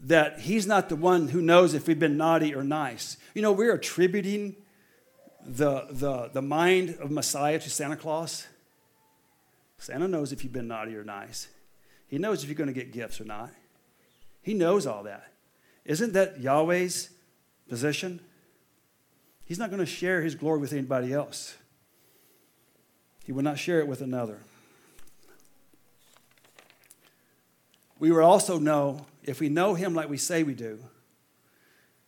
[0.00, 3.16] that he's not the one who knows if we've been naughty or nice.
[3.34, 4.56] You know, we're attributing
[5.44, 8.46] the, the, the mind of Messiah to Santa Claus.
[9.78, 11.48] Santa knows if you've been naughty or nice.
[12.06, 13.50] He knows if you're going to get gifts or not.
[14.42, 15.32] He knows all that.
[15.84, 17.11] Isn't that Yahweh's
[17.68, 18.20] position?
[19.48, 21.56] He's not going to share his glory with anybody else.
[23.24, 24.40] He will not share it with another.
[27.98, 30.80] We will also know, if we know him like we say we do,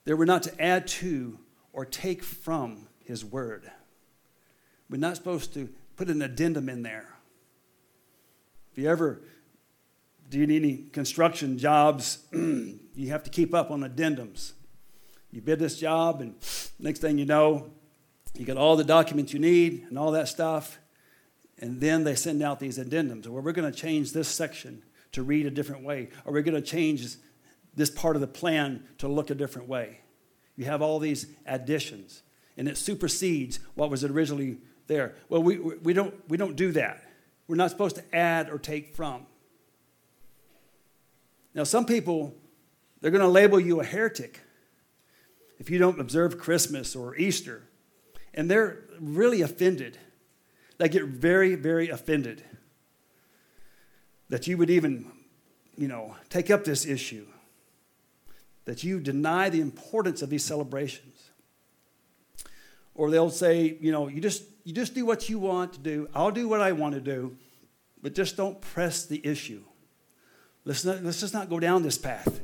[0.04, 1.38] that we're not to add to
[1.72, 3.70] or take from his word.
[4.90, 7.08] We're not supposed to put an addendum in there.
[8.70, 9.22] If you ever
[10.28, 14.52] do any construction jobs, you have to keep up on addendums.
[15.32, 16.34] You bid this job, and
[16.78, 17.70] next thing you know,
[18.34, 20.78] you got all the documents you need and all that stuff,
[21.58, 23.26] and then they send out these addendums.
[23.26, 26.60] Well, we're going to change this section to read a different way, or we're going
[26.60, 27.16] to change
[27.74, 30.00] this part of the plan to look a different way.
[30.56, 32.22] You have all these additions,
[32.56, 35.14] and it supersedes what was originally there.
[35.28, 37.04] Well, we, we, don't, we don't do that.
[37.46, 39.26] We're not supposed to add or take from.
[41.54, 42.34] Now, some people,
[43.00, 44.40] they're going to label you a heretic
[45.60, 47.62] if you don't observe Christmas or Easter.
[48.32, 49.98] And they're really offended.
[50.78, 52.42] They get very, very offended
[54.30, 55.12] that you would even,
[55.76, 57.26] you know, take up this issue,
[58.64, 61.30] that you deny the importance of these celebrations.
[62.94, 66.08] Or they'll say, you know, you just, you just do what you want to do.
[66.14, 67.36] I'll do what I want to do,
[68.00, 69.62] but just don't press the issue.
[70.64, 72.40] Let's, not, let's just not go down this path.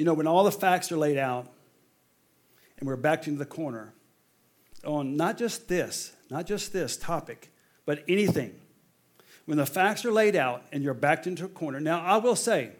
[0.00, 1.46] You know, when all the facts are laid out
[2.78, 3.92] and we're backed into the corner
[4.82, 7.52] on not just this, not just this topic,
[7.84, 8.58] but anything,
[9.44, 11.80] when the facts are laid out and you're backed into a corner.
[11.80, 12.70] Now, I will say,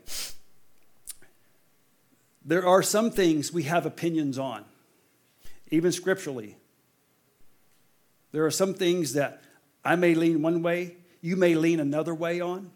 [2.42, 4.64] there are some things we have opinions on,
[5.70, 6.56] even scripturally.
[8.32, 9.42] There are some things that
[9.84, 12.70] I may lean one way, you may lean another way on.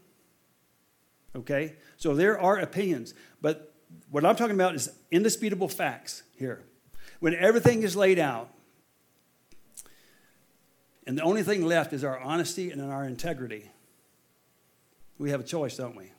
[1.35, 1.77] Okay?
[1.97, 3.15] So there are opinions.
[3.41, 3.74] But
[4.15, 6.63] what I'm talking about is indisputable facts here.
[7.19, 8.49] When everything is laid out,
[11.05, 13.73] and the only thing left is our honesty and our integrity,
[15.19, 16.13] we have a choice, don't we?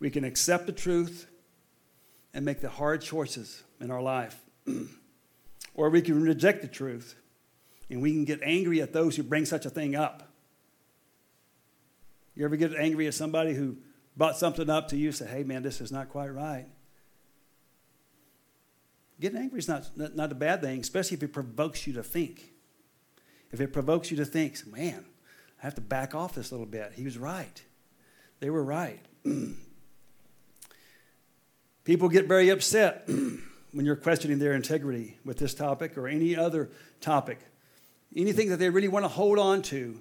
[0.00, 1.26] We can accept the truth
[2.32, 4.42] and make the hard choices in our life,
[5.74, 7.14] or we can reject the truth
[7.90, 10.32] and we can get angry at those who bring such a thing up.
[12.34, 13.76] You ever get angry at somebody who
[14.16, 16.66] brought something up to you say, hey, man, this is not quite right?
[19.20, 22.52] Getting angry is not, not a bad thing, especially if it provokes you to think.
[23.52, 25.04] If it provokes you to think, man,
[25.60, 26.92] I have to back off this little bit.
[26.94, 27.62] He was right.
[28.40, 29.00] They were right.
[31.84, 33.08] People get very upset
[33.72, 36.68] when you're questioning their integrity with this topic or any other
[37.00, 37.38] topic.
[38.14, 40.00] Anything that they really want to hold on to,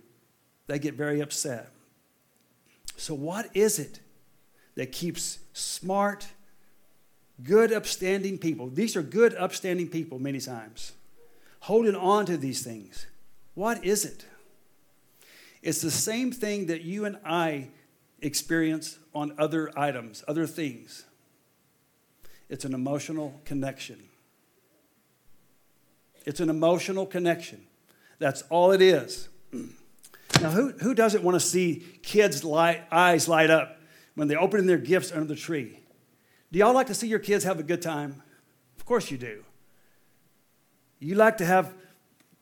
[0.67, 1.69] they get very upset.
[2.97, 3.99] So, what is it
[4.75, 6.27] that keeps smart,
[7.43, 8.69] good, upstanding people?
[8.69, 10.93] These are good, upstanding people many times,
[11.61, 13.07] holding on to these things.
[13.53, 14.25] What is it?
[15.61, 17.69] It's the same thing that you and I
[18.21, 21.05] experience on other items, other things.
[22.49, 24.03] It's an emotional connection.
[26.25, 27.65] It's an emotional connection.
[28.19, 29.29] That's all it is.
[30.41, 33.74] Now, who, who doesn't want to see kids' light, eyes light up
[34.15, 35.79] when they open their gifts under the tree?
[36.51, 38.23] Do y'all like to see your kids have a good time?
[38.77, 39.43] Of course you do.
[40.99, 41.73] You like to have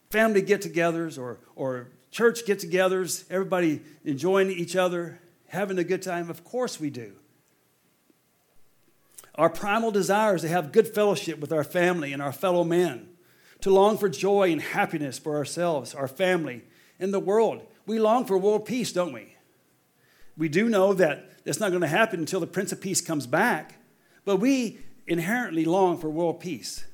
[0.10, 6.02] family get togethers or, or church get togethers, everybody enjoying each other, having a good
[6.02, 6.30] time?
[6.30, 7.14] Of course we do.
[9.36, 13.10] Our primal desire is to have good fellowship with our family and our fellow men,
[13.62, 16.64] to long for joy and happiness for ourselves, our family,
[17.00, 17.66] and the world.
[17.88, 19.33] We long for world peace, don't we?
[20.38, 23.28] We do know that that's not going to happen until the Prince of Peace comes
[23.28, 23.78] back,
[24.26, 26.86] but we inherently long for world peace.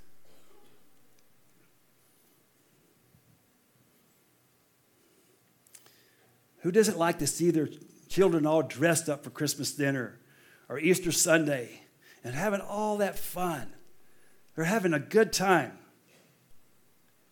[6.61, 7.69] Who doesn't like to see their
[8.09, 10.19] children all dressed up for Christmas dinner
[10.67, 11.83] or Easter Sunday
[12.23, 13.73] and having all that fun?
[14.55, 15.77] They're having a good time.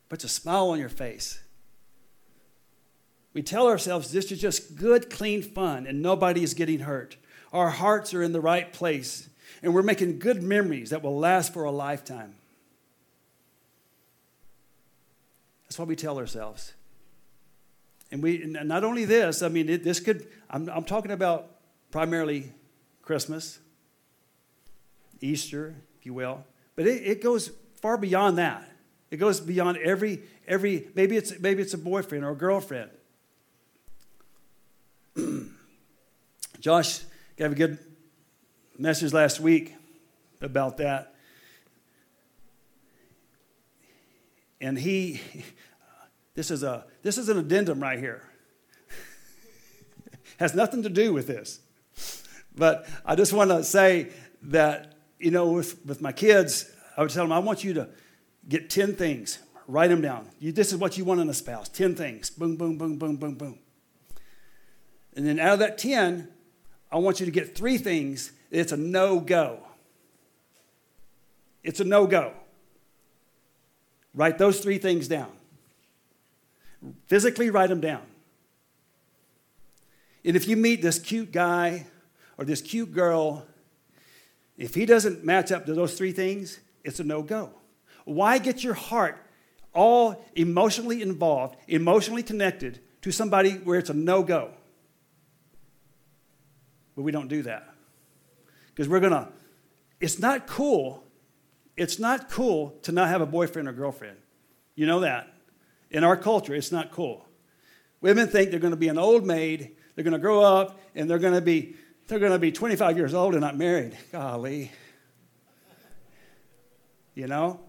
[0.07, 1.41] Puts a smile on your face.
[3.38, 7.17] We tell ourselves this is just good, clean fun and nobody is getting hurt.
[7.53, 9.29] Our hearts are in the right place
[9.61, 12.33] and we're making good memories that will last for a lifetime.
[15.65, 16.73] That's what we tell ourselves.
[18.11, 21.47] And we, and not only this, I mean, it, this could, I'm, I'm talking about
[21.91, 22.51] primarily
[23.03, 23.59] Christmas,
[25.21, 26.43] Easter, if you will,
[26.75, 28.67] but it, it goes far beyond that.
[29.11, 32.89] It goes beyond every, every maybe, it's, maybe it's a boyfriend or a girlfriend.
[36.59, 37.01] Josh
[37.36, 37.80] gave a good
[38.78, 39.76] message last week
[40.41, 41.13] about that.
[44.59, 45.22] And he,
[46.34, 48.24] this is, a, this is an addendum right here.
[50.39, 51.59] Has nothing to do with this.
[52.55, 54.09] But I just want to say
[54.43, 57.89] that, you know, with, with my kids, I would tell them, I want you to
[58.49, 60.28] get 10 things, write them down.
[60.39, 62.32] You, this is what you want in a spouse 10 things.
[62.32, 63.59] Boom, boom, boom, boom, boom, boom.
[65.18, 66.28] And then out of that 10,
[66.91, 68.32] I want you to get three things.
[68.51, 69.59] It's a no go.
[71.63, 72.34] It's a no go.
[74.13, 75.32] Write those three things down.
[77.07, 78.03] Physically write them down.
[80.24, 81.88] And if you meet this cute guy
[82.38, 83.43] or this cute girl,
[84.55, 87.49] if he doesn't match up to those three things, it's a no go.
[88.05, 89.18] Why get your heart
[89.74, 94.51] all emotionally involved, emotionally connected to somebody where it's a no go?
[96.97, 97.69] But we don't do that.
[98.73, 99.29] Because we're going to,
[100.01, 101.03] it's not cool.
[101.77, 104.17] It's not cool to not have a boyfriend or girlfriend.
[104.73, 105.31] You know that.
[105.91, 107.23] In our culture, it's not cool.
[108.01, 111.07] Women think they're going to be an old maid, they're going to grow up, and
[111.07, 111.75] they're going to be
[112.07, 113.97] they're going to be 25 years old and not married.
[114.11, 114.71] Golly.
[117.13, 117.59] You know?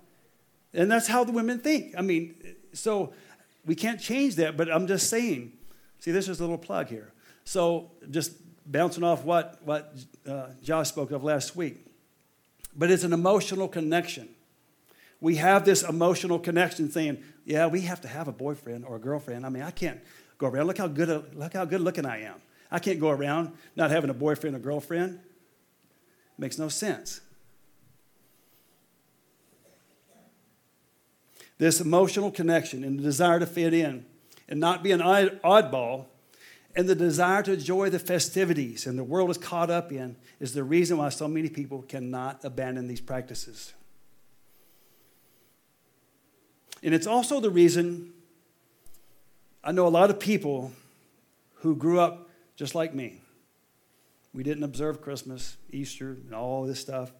[0.73, 1.95] And that's how the women think.
[1.99, 2.35] I mean,
[2.73, 3.13] so
[3.67, 5.53] we can't change that, but I'm just saying.
[5.99, 7.13] See, this is a little plug here.
[7.45, 8.33] So just
[8.71, 9.95] bouncing off what, what
[10.29, 11.85] uh, Josh spoke of last week.
[12.77, 14.29] But it's an emotional connection
[15.21, 19.01] we have this emotional connection saying, yeah, we have to have a boyfriend or a
[19.01, 19.45] girlfriend.
[19.45, 20.01] I mean, I can't
[20.37, 20.67] go around.
[20.67, 22.37] Look how good, look how good looking I am.
[22.71, 25.21] I can't go around not having a boyfriend or girlfriend.
[26.37, 27.21] Makes no sense.
[31.57, 34.07] This emotional connection and the desire to fit in
[34.49, 36.05] and not be an oddball
[36.77, 40.55] and the desire to enjoy the festivities and the world is caught up in is
[40.55, 43.73] the reason why so many people cannot abandon these practices.
[46.83, 48.13] And it's also the reason
[49.65, 50.73] I know a lot of people
[51.57, 53.21] who grew up just like me.
[54.33, 57.13] We didn't observe Christmas, Easter, and all this stuff.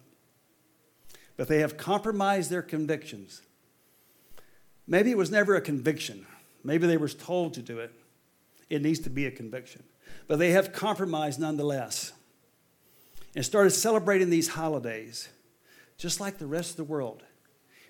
[1.35, 3.41] But they have compromised their convictions.
[4.87, 6.25] Maybe it was never a conviction.
[6.63, 7.91] Maybe they were told to do it.
[8.69, 9.83] It needs to be a conviction.
[10.27, 12.13] But they have compromised nonetheless
[13.35, 15.29] and started celebrating these holidays
[15.97, 17.23] just like the rest of the world.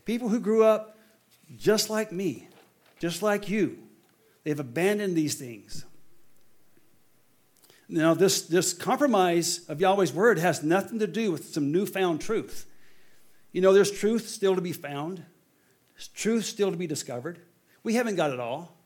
[0.03, 0.97] People who grew up
[1.57, 2.47] just like me,
[2.99, 3.77] just like you.
[4.43, 5.86] They've abandoned these things.
[7.88, 12.67] Now, this, this compromise of Yahweh's word has nothing to do with some newfound truth.
[13.51, 15.23] You know, there's truth still to be found,
[15.93, 17.41] there's truth still to be discovered.
[17.84, 18.77] We haven't got it all.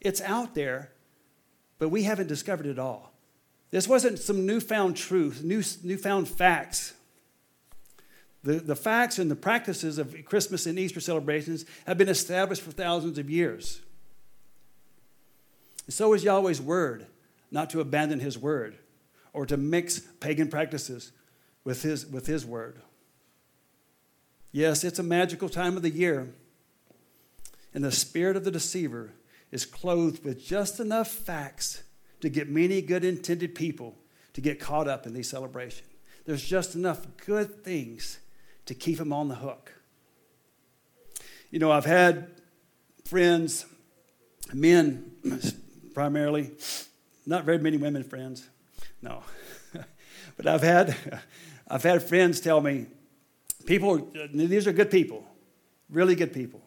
[0.00, 0.92] It's out there,
[1.80, 3.12] but we haven't discovered it all.
[3.70, 6.92] This wasn't some newfound truth, new, newfound facts.
[8.44, 12.70] The, the facts and the practices of Christmas and Easter celebrations have been established for
[12.70, 13.80] thousands of years.
[15.86, 17.06] And so is Yahweh's word,
[17.50, 18.76] not to abandon his word
[19.32, 21.12] or to mix pagan practices
[21.64, 22.80] with his, with his word.
[24.52, 26.28] Yes, it's a magical time of the year.
[27.72, 29.12] And the spirit of the deceiver
[29.50, 31.82] is clothed with just enough facts
[32.20, 33.96] to get many good intended people
[34.32, 35.88] to get caught up in these celebrations.
[36.24, 38.20] There's just enough good things
[38.66, 39.72] to keep them on the hook.
[41.50, 42.30] You know, I've had
[43.04, 43.66] friends,
[44.52, 45.10] men
[45.94, 46.52] primarily,
[47.26, 48.48] not very many women friends,
[49.02, 49.22] no.
[50.36, 50.96] but I've had,
[51.68, 52.86] I've had friends tell me,
[53.66, 55.26] people, these are good people,
[55.88, 56.62] really good people,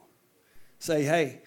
[0.80, 1.42] say, hey,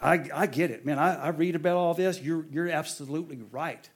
[0.00, 0.98] I, I get it, man.
[0.98, 2.20] I, I read about all this.
[2.20, 3.88] You're, you're absolutely right.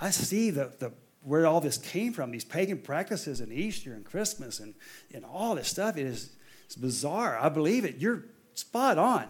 [0.00, 0.92] I see the, the,
[1.22, 4.74] where all this came from, these pagan practices and Easter and Christmas and,
[5.12, 5.96] and all this stuff.
[5.96, 6.30] It is
[6.72, 7.38] it's bizarre.
[7.38, 7.96] I believe it.
[7.98, 8.24] You're
[8.54, 9.26] spot on.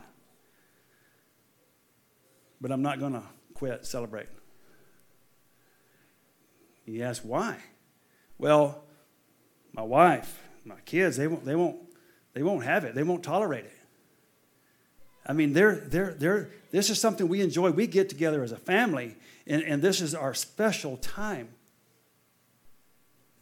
[2.61, 4.37] But I'm not going to quit celebrating.
[6.87, 7.57] You ask why?
[8.39, 8.85] Well,
[9.73, 11.79] my wife, my kids, they won't, they won't,
[12.33, 12.95] they won't have it.
[12.95, 13.77] They won't tolerate it.
[15.27, 17.70] I mean, they're, they're, they're, this is something we enjoy.
[17.70, 19.16] We get together as a family,
[19.47, 21.49] and, and this is our special time.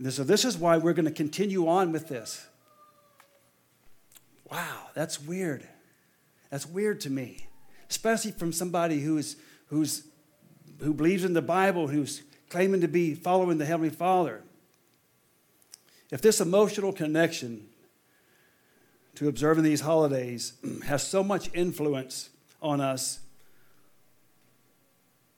[0.08, 2.46] So, this is why we're going to continue on with this.
[4.50, 5.68] Wow, that's weird.
[6.50, 7.46] That's weird to me,
[7.88, 10.04] especially from somebody who's, who's,
[10.80, 14.42] who believes in the Bible, who's claiming to be following the Heavenly Father.
[16.10, 17.68] If this emotional connection
[19.16, 20.54] to observing these holidays
[20.84, 22.30] has so much influence
[22.62, 23.20] on us,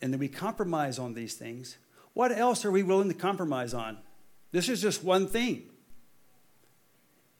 [0.01, 1.77] and then we compromise on these things,
[2.14, 3.99] what else are we willing to compromise on?
[4.51, 5.62] This is just one thing.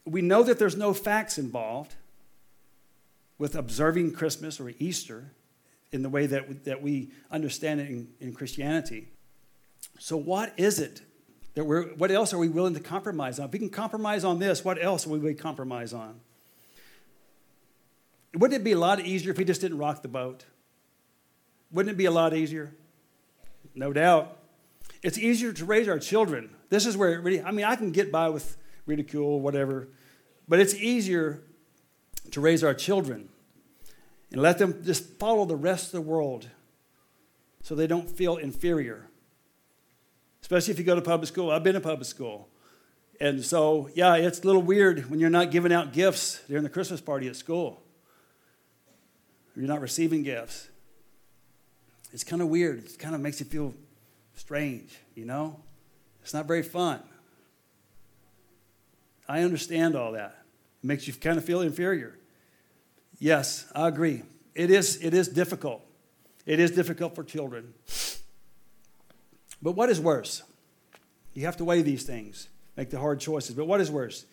[0.05, 1.95] We know that there's no facts involved
[3.39, 5.33] with observing Christmas or Easter
[5.91, 9.09] in the way that, that we understand it in, in Christianity.
[9.99, 11.03] So, what is it
[11.55, 13.47] that we're, what else are we willing to compromise on?
[13.47, 16.21] If we can compromise on this, what else will we compromise on?
[18.35, 20.47] Wouldn't it be a lot easier if we just didn't rock the boat?
[21.71, 22.75] Wouldn't it be a lot easier?
[23.75, 24.39] No doubt.
[25.03, 26.51] It's easier to raise our children.
[26.71, 29.89] This is where it really, I mean, I can get by with ridicule, whatever,
[30.49, 31.43] but it's easier
[32.31, 33.29] to raise our children
[34.31, 36.49] and let them just follow the rest of the world
[37.63, 39.09] so they don't feel inferior.
[40.43, 41.51] Especially if you go to public school.
[41.51, 42.49] I've been in public school.
[43.21, 46.69] And so, yeah, it's a little weird when you're not giving out gifts during the
[46.69, 47.81] Christmas party at school.
[49.55, 50.69] You're not receiving gifts.
[52.13, 52.85] It's kind of weird.
[52.85, 53.75] It kind of makes you feel
[54.35, 55.61] strange, you know?
[56.23, 57.01] It's not very fun.
[59.29, 60.45] I understand all that.
[60.83, 62.19] It makes you kind of feel inferior.
[63.19, 64.23] Yes, I agree.
[64.55, 65.83] It is, it is difficult.
[66.45, 67.73] It is difficult for children.
[69.63, 70.43] But what is worse?
[71.35, 73.55] You have to weigh these things, make the hard choices.
[73.55, 74.27] But what is worse?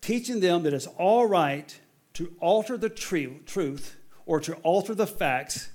[0.00, 1.78] Teaching them that it's all right
[2.14, 3.96] to alter the truth
[4.26, 5.70] or to alter the facts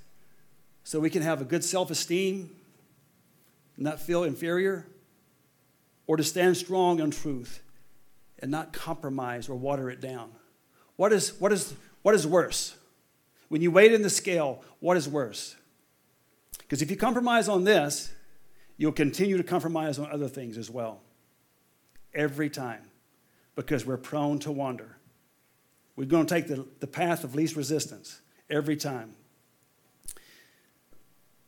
[0.84, 2.50] so we can have a good self esteem,
[3.76, 4.86] not feel inferior,
[6.06, 7.62] or to stand strong in truth
[8.38, 10.30] and not compromise or water it down.
[10.96, 12.76] What is, what is, what is worse?
[13.48, 15.56] When you weigh it in the scale, what is worse?
[16.58, 18.12] Because if you compromise on this,
[18.78, 21.02] you'll continue to compromise on other things as well.
[22.14, 22.82] Every time.
[23.54, 24.96] Because we're prone to wander.
[25.96, 29.16] We're going to take the, the path of least resistance every time.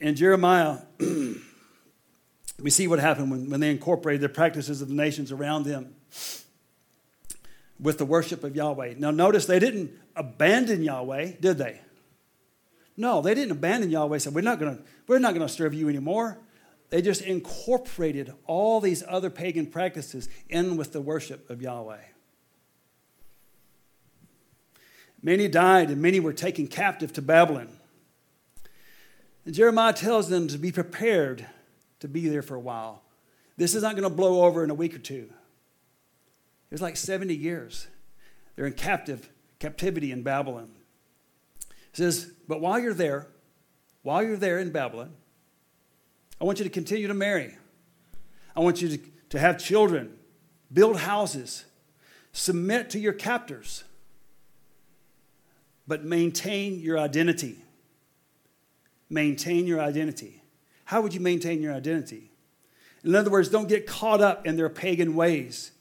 [0.00, 5.30] In Jeremiah, we see what happened when, when they incorporated the practices of the nations
[5.30, 5.94] around them
[7.78, 8.94] with the worship of Yahweh.
[8.98, 11.80] Now, notice they didn't abandon Yahweh, did they?
[12.96, 14.18] No, they didn't abandon Yahweh.
[14.18, 16.38] Said we're not going to we're not going to serve you anymore.
[16.90, 22.02] They just incorporated all these other pagan practices in with the worship of Yahweh.
[25.22, 27.68] Many died, and many were taken captive to Babylon.
[29.44, 31.46] And Jeremiah tells them to be prepared
[32.00, 33.02] to be there for a while.
[33.56, 35.28] This is not going to blow over in a week or two.
[36.70, 37.86] It was like 70 years.
[38.56, 40.70] They're in captive, captivity in Babylon.
[41.68, 43.26] It says, but while you're there,
[44.02, 45.12] while you're there in Babylon,
[46.40, 47.56] I want you to continue to marry.
[48.56, 48.98] I want you to,
[49.30, 50.16] to have children,
[50.72, 51.64] build houses,
[52.32, 53.84] submit to your captors
[55.90, 57.56] but maintain your identity.
[59.08, 60.40] Maintain your identity.
[60.84, 62.30] How would you maintain your identity?
[63.02, 65.72] In other words, don't get caught up in their pagan ways.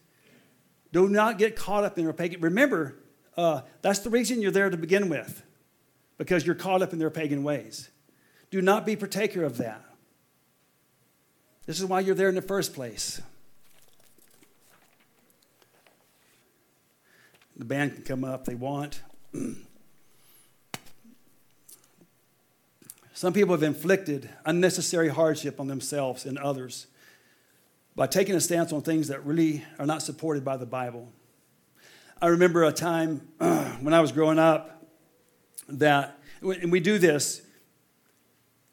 [0.92, 2.42] Do not get caught up in their pagan.
[2.42, 2.96] Remember,
[3.38, 5.44] uh, that's the reason you're there to begin with,
[6.18, 7.92] because you're caught up in their pagan ways.
[8.50, 9.86] Do not be partaker of that.
[11.70, 13.22] This is why you're there in the first place.
[17.56, 19.04] The band can come up they want.
[23.14, 26.88] Some people have inflicted unnecessary hardship on themselves and others
[27.96, 31.12] by taking a stance on things that really are not supported by the Bible.
[32.20, 34.88] I remember a time when I was growing up
[35.68, 37.44] that, and we do this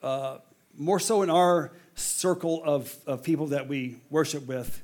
[0.03, 0.39] uh,
[0.75, 4.83] more so in our circle of, of people that we worship with.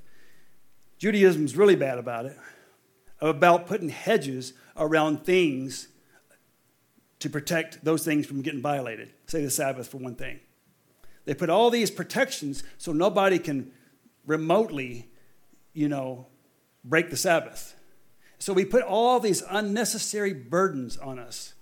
[0.99, 2.37] Judaism's really bad about it,
[3.21, 5.89] about putting hedges around things
[7.21, 9.13] to protect those things from getting violated.
[9.27, 10.41] Say the Sabbath, for one thing.
[11.25, 13.71] They put all these protections so nobody can
[14.27, 15.09] remotely,
[15.73, 16.27] you know,
[16.85, 17.77] break the Sabbath.
[18.39, 21.55] So we put all these unnecessary burdens on us.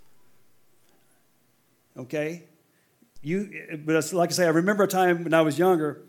[1.97, 2.45] Okay?
[3.23, 6.03] You, but like I say, I remember a time when I was younger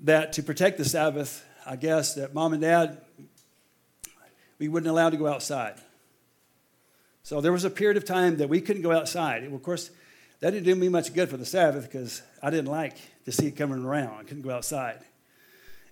[0.00, 3.00] that to protect the Sabbath, I guess that mom and dad,
[4.58, 5.76] we wouldn't allow to go outside.
[7.22, 9.44] So there was a period of time that we couldn't go outside.
[9.44, 9.90] Of course,
[10.40, 13.46] that didn't do me much good for the Sabbath because I didn't like to see
[13.46, 14.20] it coming around.
[14.20, 14.98] I couldn't go outside.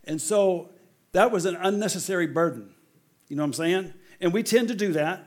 [0.04, 0.68] And so
[1.12, 2.74] that was an unnecessary burden.
[3.28, 3.94] You know what I'm saying?
[4.20, 5.26] And we tend to do that.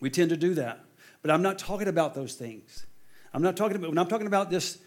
[0.00, 0.84] We tend to do that.
[1.22, 2.84] But I'm not talking about those things.
[3.32, 4.78] I'm not talking about, when I'm talking about this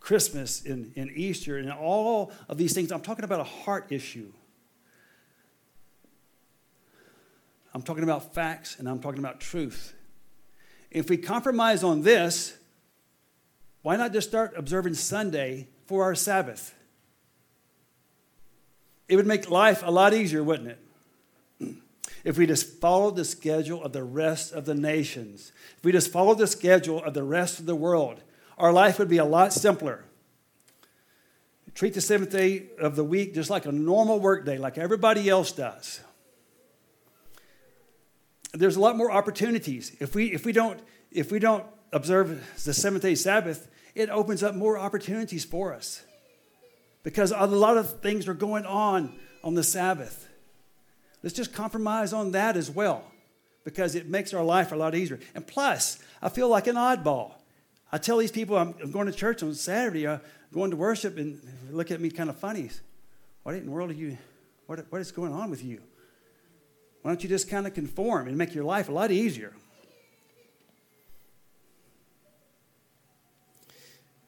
[0.00, 4.32] Christmas and, and Easter and all of these things, I'm talking about a heart issue.
[7.72, 9.94] I'm talking about facts and I'm talking about truth.
[10.90, 12.56] If we compromise on this,
[13.82, 16.74] why not just start observing Sunday for our Sabbath?
[19.08, 20.78] It would make life a lot easier, wouldn't it?
[22.24, 26.10] If we just followed the schedule of the rest of the nations, if we just
[26.10, 28.22] followed the schedule of the rest of the world,
[28.58, 30.04] our life would be a lot simpler.
[31.74, 35.28] Treat the seventh day of the week just like a normal work day, like everybody
[35.28, 36.00] else does
[38.54, 39.94] there's a lot more opportunities.
[40.00, 44.42] If we, if we, don't, if we don't observe the seventh day Sabbath, it opens
[44.42, 46.02] up more opportunities for us
[47.02, 50.28] because a lot of things are going on on the Sabbath.
[51.24, 53.02] Let's just compromise on that as well
[53.64, 55.18] because it makes our life a lot easier.
[55.34, 57.32] And plus, I feel like an oddball.
[57.90, 60.20] I tell these people I'm, I'm going to church on Saturday, I'm
[60.52, 62.68] going to worship, and look at me kind of funny.
[63.42, 64.18] What in the world are you?
[64.66, 65.80] What, what is going on with you?
[67.00, 69.54] Why don't you just kind of conform and make your life a lot easier?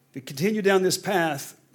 [0.09, 1.61] If we continue down this path,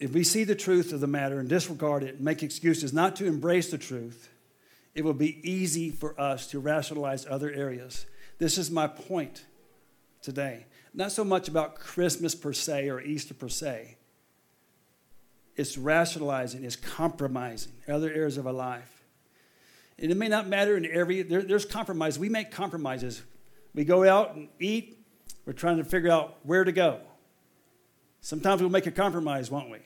[0.00, 3.16] if we see the truth of the matter and disregard it and make excuses not
[3.16, 4.30] to embrace the truth,
[4.94, 8.06] it will be easy for us to rationalize other areas.
[8.38, 9.44] This is my point
[10.22, 10.64] today.
[10.94, 13.98] Not so much about Christmas per se or Easter per se,
[15.54, 19.04] it's rationalizing, it's compromising other areas of our life.
[19.98, 22.18] And it may not matter in every, there, there's compromise.
[22.18, 23.22] We make compromises.
[23.74, 25.04] We go out and eat,
[25.44, 27.00] we're trying to figure out where to go.
[28.22, 29.80] Sometimes we'll make a compromise, won't we?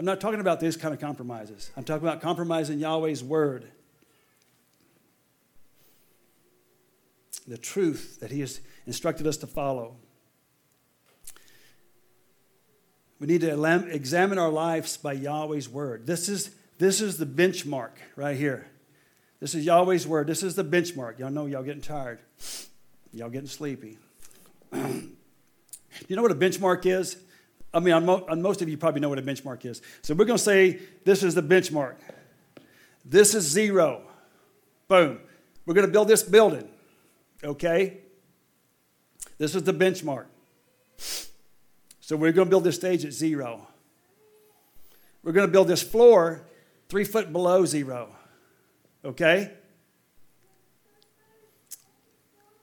[0.00, 1.70] I'm not talking about these kind of compromises.
[1.76, 3.66] I'm talking about compromising Yahweh's word.
[7.46, 9.96] The truth that He has instructed us to follow.
[13.18, 13.52] We need to
[13.90, 16.06] examine our lives by Yahweh's word.
[16.06, 18.70] This is, this is the benchmark right here.
[19.38, 20.26] This is Yahweh's word.
[20.26, 21.18] This is the benchmark.
[21.18, 22.20] Y'all know y'all getting tired.
[23.12, 23.98] Y'all getting sleepy.
[24.72, 24.78] Do
[26.08, 27.18] you know what a benchmark is?
[27.72, 29.80] I mean, on, mo- on most of you probably know what a benchmark is.
[30.02, 31.96] So we're going to say this is the benchmark.
[33.04, 34.02] This is zero.
[34.88, 35.20] Boom.
[35.66, 36.68] We're going to build this building.
[37.44, 37.98] Okay?
[39.38, 40.26] This is the benchmark.
[42.00, 43.68] So we're going to build this stage at zero.
[45.22, 46.46] We're going to build this floor
[46.88, 48.16] three foot below zero.
[49.04, 49.52] Okay?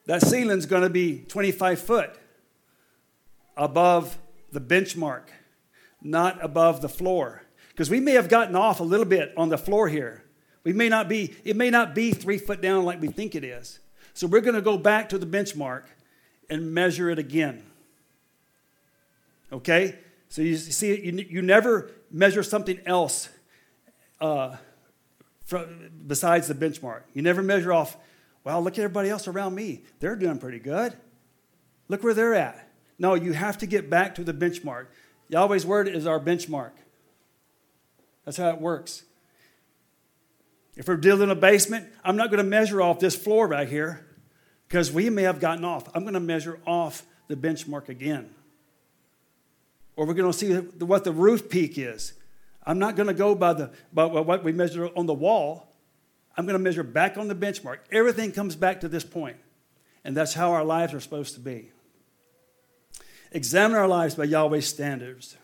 [0.05, 2.17] That ceiling's going to be 25 foot
[3.55, 4.17] above
[4.51, 5.23] the benchmark,
[6.01, 7.43] not above the floor.
[7.69, 10.23] Because we may have gotten off a little bit on the floor here.
[10.63, 13.43] We may not be, it may not be three foot down like we think it
[13.43, 13.79] is.
[14.13, 15.83] So we're going to go back to the benchmark
[16.49, 17.63] and measure it again.
[19.51, 19.99] Okay?
[20.29, 23.29] So you see, you, you never measure something else
[24.19, 24.57] uh,
[25.45, 27.03] from, besides the benchmark.
[27.13, 27.95] You never measure off,
[28.43, 29.83] well, look at everybody else around me.
[29.99, 30.97] They're doing pretty good.
[31.87, 32.66] Look where they're at.
[32.99, 34.87] No, you have to get back to the benchmark.
[35.29, 36.71] Yahweh's word is our benchmark.
[38.25, 39.03] That's how it works.
[40.75, 43.67] If we're dealing in a basement, I'm not going to measure off this floor right
[43.67, 44.05] here
[44.67, 45.89] because we may have gotten off.
[45.93, 48.33] I'm going to measure off the benchmark again
[49.97, 52.13] or we're going to see what the roof peak is.
[52.65, 55.73] I'm not going to go by, the, by what we measure on the wall.
[56.37, 57.79] I'm going to measure back on the benchmark.
[57.91, 59.37] Everything comes back to this point.
[60.03, 61.71] And that's how our lives are supposed to be.
[63.31, 65.37] Examine our lives by Yahweh's standards.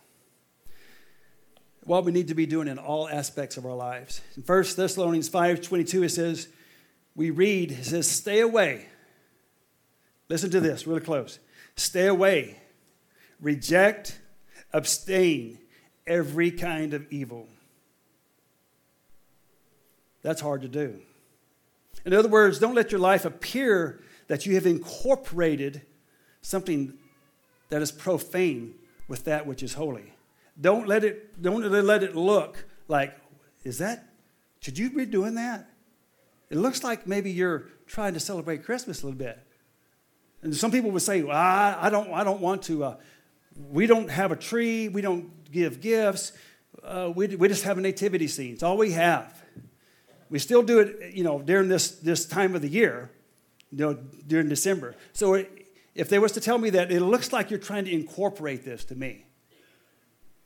[1.84, 4.22] What we need to be doing in all aspects of our lives.
[4.38, 6.48] In 1 Thessalonians 5:22 it says,
[7.16, 8.88] we read, it says, stay away.
[10.30, 11.40] Listen to this really close.
[11.76, 12.60] Stay away.
[13.42, 14.20] Reject,
[14.72, 15.60] abstain
[16.08, 17.48] every kind of evil.
[20.22, 21.02] That's hard to do.
[22.06, 25.82] In other words, don't let your life appear that you have incorporated
[26.42, 26.98] something
[27.70, 28.76] that is profane
[29.08, 30.14] with that which is holy.
[30.60, 33.16] Don't let it, don't let it look like,
[33.64, 34.10] is that,
[34.60, 35.70] should you be doing that?
[36.50, 39.40] It looks like maybe you're trying to celebrate Christmas a little bit.
[40.42, 42.84] And some people would say, well, I, I, don't, I don't want to.
[42.84, 42.96] Uh,
[43.72, 44.88] we don't have a tree.
[44.90, 46.34] We don't give gifts.
[46.84, 48.54] Uh, we, we just have a nativity scene.
[48.54, 49.42] It's all we have.
[50.30, 53.10] We still do it, you know, during this, this time of the year,
[53.72, 53.94] you know,
[54.28, 54.96] during December.
[55.14, 55.44] So
[55.96, 58.84] if they was to tell me that, it looks like you're trying to incorporate this
[58.86, 59.26] to me.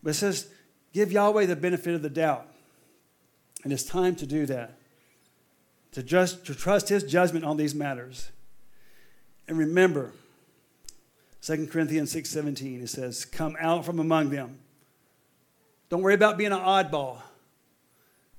[0.03, 0.49] But it says,
[0.93, 2.47] give Yahweh the benefit of the doubt.
[3.63, 4.77] And it's time to do that
[5.91, 8.31] to, just, to trust his judgment on these matters.
[9.47, 10.11] And remember,
[11.41, 14.59] 2 Corinthians 6:17 it says, "Come out from among them."
[15.89, 17.21] Don't worry about being an oddball.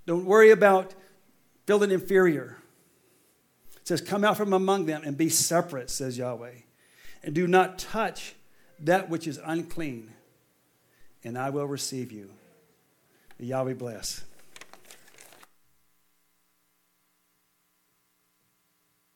[0.07, 0.95] Don't worry about
[1.67, 2.59] feeling inferior.
[3.77, 6.55] It says, "Come out from among them and be separate," says Yahweh.
[7.29, 8.37] "And do not touch
[8.79, 10.15] that which is unclean,
[11.23, 12.31] and I will receive you."
[13.39, 14.25] Yahweh bless.